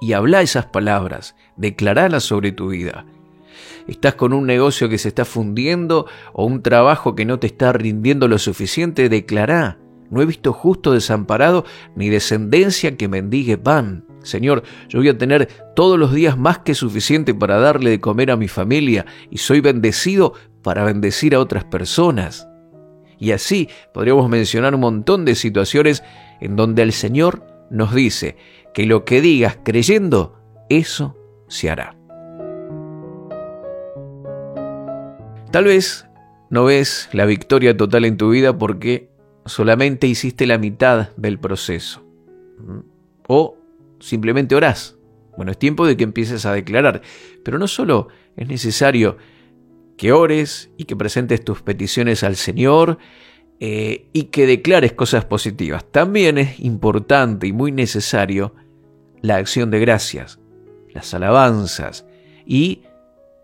Y 0.00 0.12
habla 0.12 0.42
esas 0.42 0.66
palabras, 0.66 1.34
declaralas 1.56 2.22
sobre 2.22 2.52
tu 2.52 2.68
vida. 2.68 3.04
Estás 3.90 4.14
con 4.14 4.32
un 4.32 4.46
negocio 4.46 4.88
que 4.88 4.98
se 4.98 5.08
está 5.08 5.24
fundiendo 5.24 6.06
o 6.32 6.44
un 6.44 6.62
trabajo 6.62 7.16
que 7.16 7.24
no 7.24 7.40
te 7.40 7.48
está 7.48 7.72
rindiendo 7.72 8.28
lo 8.28 8.38
suficiente, 8.38 9.08
declara, 9.08 9.80
no 10.10 10.22
he 10.22 10.26
visto 10.26 10.52
justo 10.52 10.92
desamparado 10.92 11.64
ni 11.96 12.08
descendencia 12.08 12.96
que 12.96 13.08
mendigue 13.08 13.58
pan. 13.58 14.04
Señor, 14.22 14.62
yo 14.88 15.00
voy 15.00 15.08
a 15.08 15.18
tener 15.18 15.48
todos 15.74 15.98
los 15.98 16.14
días 16.14 16.38
más 16.38 16.58
que 16.58 16.76
suficiente 16.76 17.34
para 17.34 17.58
darle 17.58 17.90
de 17.90 18.00
comer 18.00 18.30
a 18.30 18.36
mi 18.36 18.46
familia 18.46 19.06
y 19.28 19.38
soy 19.38 19.60
bendecido 19.60 20.34
para 20.62 20.84
bendecir 20.84 21.34
a 21.34 21.40
otras 21.40 21.64
personas. 21.64 22.46
Y 23.18 23.32
así 23.32 23.68
podríamos 23.92 24.28
mencionar 24.28 24.72
un 24.72 24.82
montón 24.82 25.24
de 25.24 25.34
situaciones 25.34 26.04
en 26.40 26.54
donde 26.54 26.82
el 26.82 26.92
Señor 26.92 27.44
nos 27.72 27.92
dice 27.92 28.36
que 28.72 28.86
lo 28.86 29.04
que 29.04 29.20
digas 29.20 29.58
creyendo, 29.64 30.38
eso 30.68 31.16
se 31.48 31.70
hará. 31.70 31.99
Tal 35.50 35.64
vez 35.64 36.06
no 36.48 36.64
ves 36.64 37.08
la 37.12 37.26
victoria 37.26 37.76
total 37.76 38.04
en 38.04 38.16
tu 38.16 38.30
vida 38.30 38.56
porque 38.56 39.10
solamente 39.46 40.06
hiciste 40.06 40.46
la 40.46 40.58
mitad 40.58 41.10
del 41.16 41.40
proceso. 41.40 42.06
O 43.26 43.56
simplemente 43.98 44.54
orás. 44.54 44.96
Bueno, 45.36 45.52
es 45.52 45.58
tiempo 45.58 45.86
de 45.86 45.96
que 45.96 46.04
empieces 46.04 46.46
a 46.46 46.52
declarar. 46.52 47.02
Pero 47.44 47.58
no 47.58 47.66
solo 47.66 48.08
es 48.36 48.46
necesario 48.46 49.16
que 49.96 50.12
ores 50.12 50.70
y 50.76 50.84
que 50.84 50.96
presentes 50.96 51.44
tus 51.44 51.62
peticiones 51.62 52.22
al 52.22 52.36
Señor 52.36 52.98
eh, 53.58 54.06
y 54.12 54.24
que 54.24 54.46
declares 54.46 54.92
cosas 54.92 55.24
positivas. 55.24 55.84
También 55.90 56.38
es 56.38 56.60
importante 56.60 57.46
y 57.46 57.52
muy 57.52 57.72
necesario 57.72 58.54
la 59.20 59.36
acción 59.36 59.70
de 59.70 59.80
gracias, 59.80 60.38
las 60.94 61.12
alabanzas 61.12 62.06
y 62.46 62.82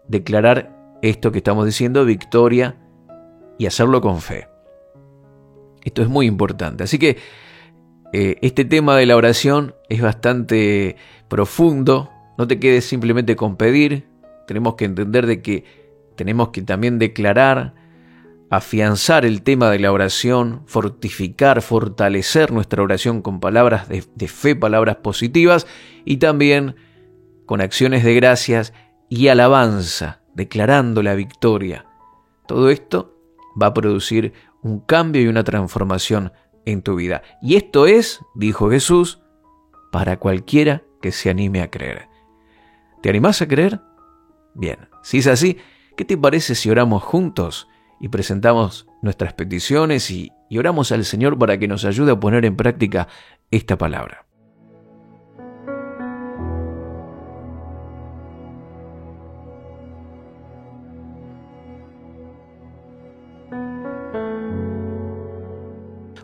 declarar 0.08 0.75
esto 1.02 1.32
que 1.32 1.38
estamos 1.38 1.66
diciendo, 1.66 2.04
victoria, 2.04 2.76
y 3.58 3.66
hacerlo 3.66 4.00
con 4.00 4.20
fe. 4.20 4.48
Esto 5.84 6.02
es 6.02 6.08
muy 6.08 6.26
importante. 6.26 6.84
Así 6.84 6.98
que 6.98 7.16
eh, 8.12 8.36
este 8.42 8.64
tema 8.64 8.96
de 8.96 9.06
la 9.06 9.16
oración 9.16 9.74
es 9.88 10.02
bastante 10.02 10.96
profundo. 11.28 12.10
No 12.38 12.46
te 12.46 12.58
quedes 12.58 12.84
simplemente 12.84 13.36
con 13.36 13.56
pedir. 13.56 14.08
Tenemos 14.46 14.74
que 14.74 14.84
entender 14.84 15.26
de 15.26 15.42
que 15.42 15.64
tenemos 16.16 16.48
que 16.48 16.62
también 16.62 16.98
declarar, 16.98 17.74
afianzar 18.50 19.24
el 19.24 19.42
tema 19.42 19.70
de 19.70 19.78
la 19.78 19.92
oración, 19.92 20.62
fortificar, 20.66 21.62
fortalecer 21.62 22.52
nuestra 22.52 22.82
oración 22.82 23.22
con 23.22 23.40
palabras 23.40 23.88
de, 23.88 24.04
de 24.14 24.28
fe, 24.28 24.56
palabras 24.56 24.96
positivas 24.96 25.66
y 26.04 26.16
también 26.16 26.76
con 27.44 27.60
acciones 27.60 28.02
de 28.02 28.14
gracias 28.14 28.72
y 29.08 29.28
alabanza, 29.28 30.20
declarando 30.36 31.02
la 31.02 31.14
victoria. 31.14 31.86
Todo 32.46 32.70
esto 32.70 33.16
va 33.60 33.68
a 33.68 33.74
producir 33.74 34.34
un 34.62 34.80
cambio 34.80 35.22
y 35.22 35.28
una 35.28 35.42
transformación 35.44 36.32
en 36.66 36.82
tu 36.82 36.96
vida. 36.96 37.22
Y 37.40 37.56
esto 37.56 37.86
es, 37.86 38.20
dijo 38.34 38.70
Jesús, 38.70 39.20
para 39.90 40.18
cualquiera 40.18 40.82
que 41.00 41.10
se 41.10 41.30
anime 41.30 41.62
a 41.62 41.70
creer. 41.70 42.08
¿Te 43.02 43.08
animás 43.08 43.40
a 43.40 43.48
creer? 43.48 43.80
Bien, 44.54 44.88
si 45.02 45.18
es 45.18 45.26
así, 45.26 45.58
¿qué 45.96 46.04
te 46.04 46.18
parece 46.18 46.54
si 46.54 46.70
oramos 46.70 47.02
juntos 47.02 47.68
y 47.98 48.08
presentamos 48.08 48.86
nuestras 49.00 49.32
peticiones 49.32 50.10
y, 50.10 50.32
y 50.50 50.58
oramos 50.58 50.92
al 50.92 51.04
Señor 51.04 51.38
para 51.38 51.58
que 51.58 51.68
nos 51.68 51.84
ayude 51.84 52.12
a 52.12 52.20
poner 52.20 52.44
en 52.44 52.56
práctica 52.56 53.08
esta 53.50 53.78
palabra? 53.78 54.25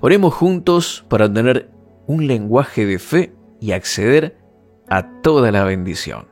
Oremos 0.05 0.35
juntos 0.35 1.05
para 1.09 1.33
tener 1.33 1.71
un 2.09 2.27
lenguaje 2.27 2.85
de 2.87 2.99
fe 2.99 3.37
y 3.61 3.71
acceder 3.71 4.37
a 4.89 5.23
toda 5.23 5.53
la 5.53 5.63
bendición. 5.63 6.27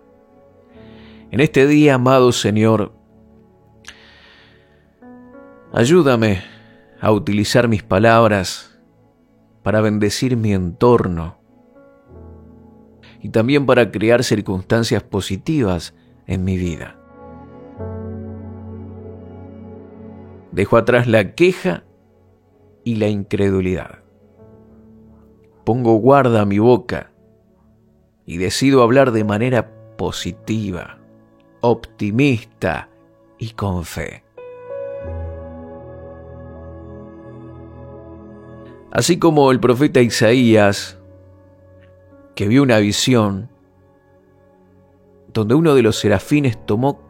En 1.31 1.39
este 1.39 1.69
día, 1.69 1.95
amado 1.95 2.33
Señor, 2.33 2.93
ayúdame 5.73 6.43
a 7.01 7.13
utilizar 7.13 7.69
mis 7.69 7.85
palabras 7.85 8.77
para 9.63 9.81
bendecir 9.81 10.37
mi 10.37 10.53
entorno 10.53 11.39
y 13.23 13.29
también 13.29 13.67
para 13.67 13.93
crear 13.93 14.25
circunstancias 14.25 15.05
positivas 15.05 15.95
en 16.27 16.43
mi 16.43 16.57
vida. 16.57 16.97
Dejo 20.51 20.77
atrás 20.77 21.07
la 21.07 21.37
queja 21.37 21.85
y 22.85 22.97
la 22.97 23.09
incredulidad. 23.09 24.01
Pongo 25.65 25.95
guarda 25.97 26.43
a 26.43 26.47
mi 26.47 26.59
boca 26.59 27.13
y 28.27 28.39
decido 28.39 28.83
hablar 28.83 29.13
de 29.13 29.25
manera 29.25 29.71
positiva, 29.97 30.99
optimista 31.61 32.89
y 33.39 33.51
con 33.51 33.85
fe. 33.85 34.25
Así 38.93 39.19
como 39.19 39.53
el 39.53 39.61
profeta 39.61 40.01
Isaías, 40.01 40.99
que 42.35 42.49
vio 42.49 42.63
una 42.63 42.79
visión 42.79 43.51
donde 45.33 45.55
uno 45.55 45.75
de 45.75 45.83
los 45.83 45.97
serafines 45.97 46.65
tomó 46.67 47.01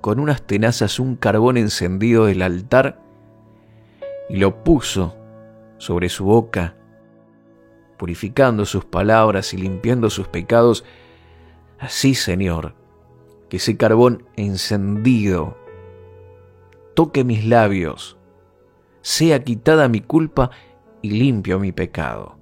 con 0.00 0.20
unas 0.20 0.42
tenazas 0.42 0.98
un 0.98 1.16
carbón 1.16 1.56
encendido 1.56 2.26
del 2.26 2.42
altar 2.42 3.01
y 4.32 4.38
lo 4.38 4.64
puso 4.64 5.14
sobre 5.76 6.08
su 6.08 6.24
boca, 6.24 6.74
purificando 7.98 8.64
sus 8.64 8.86
palabras 8.86 9.52
y 9.52 9.58
limpiando 9.58 10.08
sus 10.08 10.26
pecados. 10.26 10.86
Así, 11.78 12.14
Señor, 12.14 12.74
que 13.50 13.58
ese 13.58 13.76
carbón 13.76 14.24
encendido 14.36 15.58
toque 16.94 17.24
mis 17.24 17.44
labios, 17.44 18.16
sea 19.02 19.44
quitada 19.44 19.88
mi 19.88 20.00
culpa 20.00 20.50
y 21.02 21.10
limpio 21.10 21.58
mi 21.58 21.72
pecado. 21.72 22.38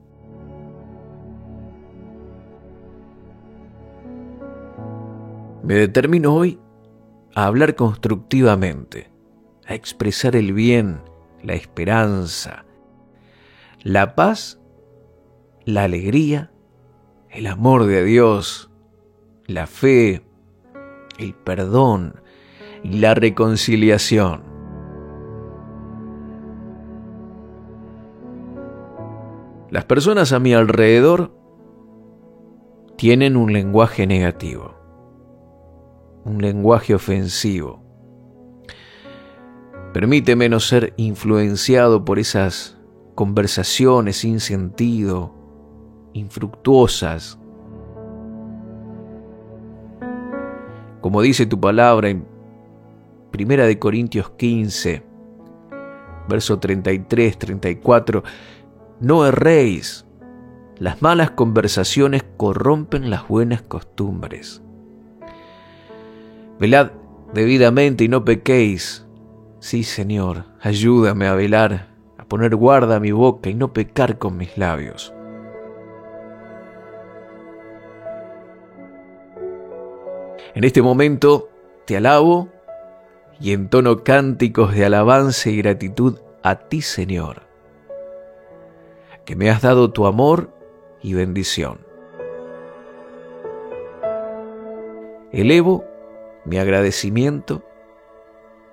Me 5.65 5.75
determino 5.75 6.37
hoy 6.37 6.61
a 7.35 7.47
hablar 7.47 7.75
constructivamente, 7.75 9.11
a 9.67 9.75
expresar 9.75 10.37
el 10.37 10.53
bien, 10.53 11.10
la 11.43 11.55
esperanza, 11.55 12.65
la 13.83 14.15
paz, 14.15 14.61
la 15.65 15.85
alegría, 15.85 16.53
el 17.31 17.47
amor 17.47 17.85
de 17.85 18.05
Dios, 18.05 18.71
la 19.47 19.67
fe, 19.67 20.23
el 21.19 21.35
perdón 21.35 22.21
y 22.83 22.99
la 22.99 23.15
reconciliación. 23.15 24.43
Las 29.71 29.85
personas 29.85 30.33
a 30.33 30.41
mi 30.41 30.53
alrededor 30.53 31.33
tienen 32.97 33.37
un 33.37 33.53
lenguaje 33.53 34.07
negativo, 34.07 34.75
un 36.25 36.43
lenguaje 36.43 36.95
ofensivo. 36.95 37.80
Permíteme 39.93 40.49
no 40.49 40.61
ser 40.61 40.95
influenciado 40.97 42.05
por 42.05 42.21
esas 42.21 42.79
conversaciones 43.17 44.19
sin 44.19 44.39
sentido, 44.39 45.35
infructuosas. 46.13 47.39
Como 51.01 51.23
dice 51.23 51.47
tu 51.47 51.59
palabra 51.59 52.09
en 52.09 52.25
Primera 53.33 53.67
de 53.67 53.79
Corintios 53.79 54.31
15, 54.31 55.03
verso 56.29 56.59
33, 56.59 57.39
34, 57.39 58.23
no 59.01 59.27
erréis. 59.27 60.07
Las 60.79 61.03
malas 61.03 61.33
conversaciones 61.33 62.25
corrompen 62.37 63.11
las 63.11 63.27
buenas 63.29 63.63
costumbres. 63.63 64.63
Velad 66.59 66.93
debidamente 67.35 68.05
y 68.05 68.09
no 68.09 68.25
pequéis. 68.25 69.07
Sí, 69.61 69.85
Señor, 69.85 70.45
ayúdame 70.61 71.27
a 71.27 71.35
velar, 71.35 71.89
a 72.19 72.25
poner 72.25 72.57
guarda 72.57 72.97
a 72.97 73.01
mi 73.01 73.13
boca 73.13 73.49
y 73.49 73.55
no 73.55 73.73
pecar 73.73 74.19
con 74.19 74.37
mis 74.37 74.59
labios. 74.59 75.15
En 80.55 80.65
este 80.65 80.83
momento 80.83 81.49
te 81.85 81.97
alabo 81.97 82.49
y 83.39 83.53
entono 83.53 84.03
cánticos 84.03 84.75
de 84.75 84.85
alabanza 84.85 85.49
y 85.49 85.59
gratitud 85.59 86.19
a 86.43 86.57
ti, 86.57 86.83
Señor 86.83 87.51
que 89.31 89.37
me 89.37 89.49
has 89.49 89.63
dado 89.63 89.93
tu 89.93 90.07
amor 90.07 90.51
y 91.03 91.15
bendición. 91.15 91.87
Elevo 95.31 95.85
mi 96.45 96.59
agradecimiento 96.59 97.63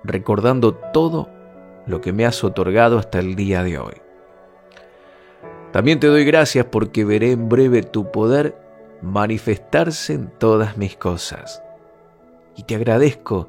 recordando 0.04 0.74
todo 0.74 1.28
lo 1.86 2.00
que 2.00 2.12
me 2.12 2.26
has 2.26 2.44
otorgado 2.44 2.98
hasta 2.98 3.18
el 3.18 3.34
día 3.34 3.62
de 3.62 3.78
hoy. 3.78 3.94
También 5.72 6.00
te 6.00 6.06
doy 6.06 6.24
gracias 6.24 6.66
porque 6.66 7.04
veré 7.04 7.32
en 7.32 7.48
breve 7.48 7.82
tu 7.82 8.10
poder 8.10 8.56
manifestarse 9.02 10.14
en 10.14 10.28
todas 10.38 10.76
mis 10.76 10.96
cosas. 10.96 11.62
Y 12.56 12.64
te 12.64 12.74
agradezco 12.74 13.48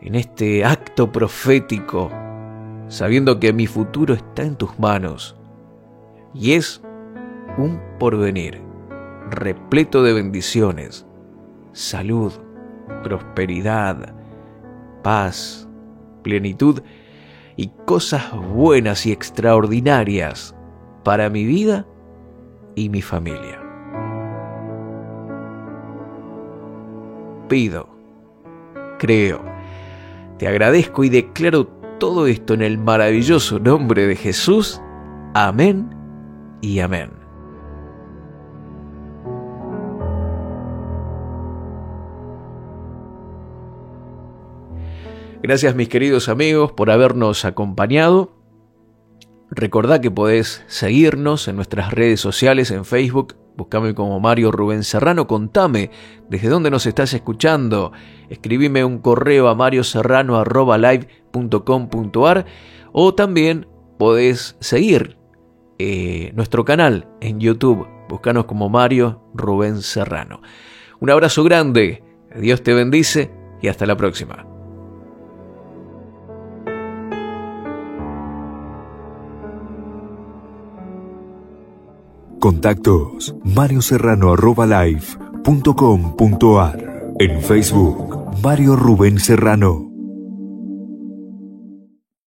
en 0.00 0.14
este 0.14 0.64
acto 0.64 1.12
profético, 1.12 2.10
sabiendo 2.88 3.38
que 3.38 3.52
mi 3.52 3.66
futuro 3.66 4.14
está 4.14 4.42
en 4.42 4.56
tus 4.56 4.78
manos 4.78 5.36
y 6.34 6.52
es 6.52 6.82
un 7.58 7.80
porvenir 7.98 8.60
repleto 9.30 10.02
de 10.02 10.12
bendiciones, 10.12 11.06
salud, 11.72 12.32
prosperidad, 13.02 14.14
paz, 15.02 15.68
plenitud 16.22 16.80
y 17.56 17.70
cosas 17.86 18.32
buenas 18.32 19.06
y 19.06 19.12
extraordinarias 19.12 20.54
para 21.04 21.28
mi 21.28 21.44
vida 21.44 21.86
y 22.74 22.88
mi 22.88 23.02
familia. 23.02 23.60
Pido, 27.48 27.88
creo, 28.98 29.42
te 30.38 30.46
agradezco 30.46 31.04
y 31.04 31.08
declaro 31.08 31.66
todo 31.98 32.26
esto 32.26 32.54
en 32.54 32.62
el 32.62 32.78
maravilloso 32.78 33.58
nombre 33.58 34.06
de 34.06 34.16
Jesús. 34.16 34.80
Amén 35.34 35.90
y 36.60 36.80
amén. 36.80 37.10
Gracias 45.42 45.74
mis 45.74 45.88
queridos 45.88 46.28
amigos 46.28 46.72
por 46.72 46.90
habernos 46.90 47.46
acompañado. 47.46 48.36
Recordá 49.50 49.98
que 50.00 50.10
podés 50.10 50.64
seguirnos 50.66 51.48
en 51.48 51.56
nuestras 51.56 51.92
redes 51.92 52.20
sociales 52.20 52.70
en 52.70 52.84
Facebook. 52.84 53.36
Buscame 53.56 53.94
como 53.94 54.20
Mario 54.20 54.52
Rubén 54.52 54.84
Serrano. 54.84 55.26
Contame 55.26 55.90
desde 56.28 56.48
dónde 56.48 56.70
nos 56.70 56.84
estás 56.84 57.14
escuchando. 57.14 57.92
Escribime 58.28 58.84
un 58.84 58.98
correo 58.98 59.48
a 59.48 59.54
marioserrano.live.com.ar 59.54 62.44
o 62.92 63.14
también 63.14 63.66
podés 63.98 64.58
seguir 64.60 65.16
eh, 65.78 66.32
nuestro 66.34 66.66
canal 66.66 67.08
en 67.22 67.40
YouTube. 67.40 67.88
Búscanos 68.10 68.44
como 68.44 68.68
Mario 68.68 69.22
Rubén 69.34 69.80
Serrano. 69.80 70.42
Un 71.00 71.08
abrazo 71.08 71.42
grande, 71.44 72.04
Dios 72.36 72.62
te 72.62 72.74
bendice 72.74 73.30
y 73.62 73.68
hasta 73.68 73.86
la 73.86 73.96
próxima. 73.96 74.59
Contactos 82.40 83.36
Mario 83.44 83.82
Serrano 83.82 84.34
En 87.18 87.42
Facebook 87.42 88.40
Mario 88.42 88.76
Rubén 88.76 89.20
Serrano. 89.20 89.89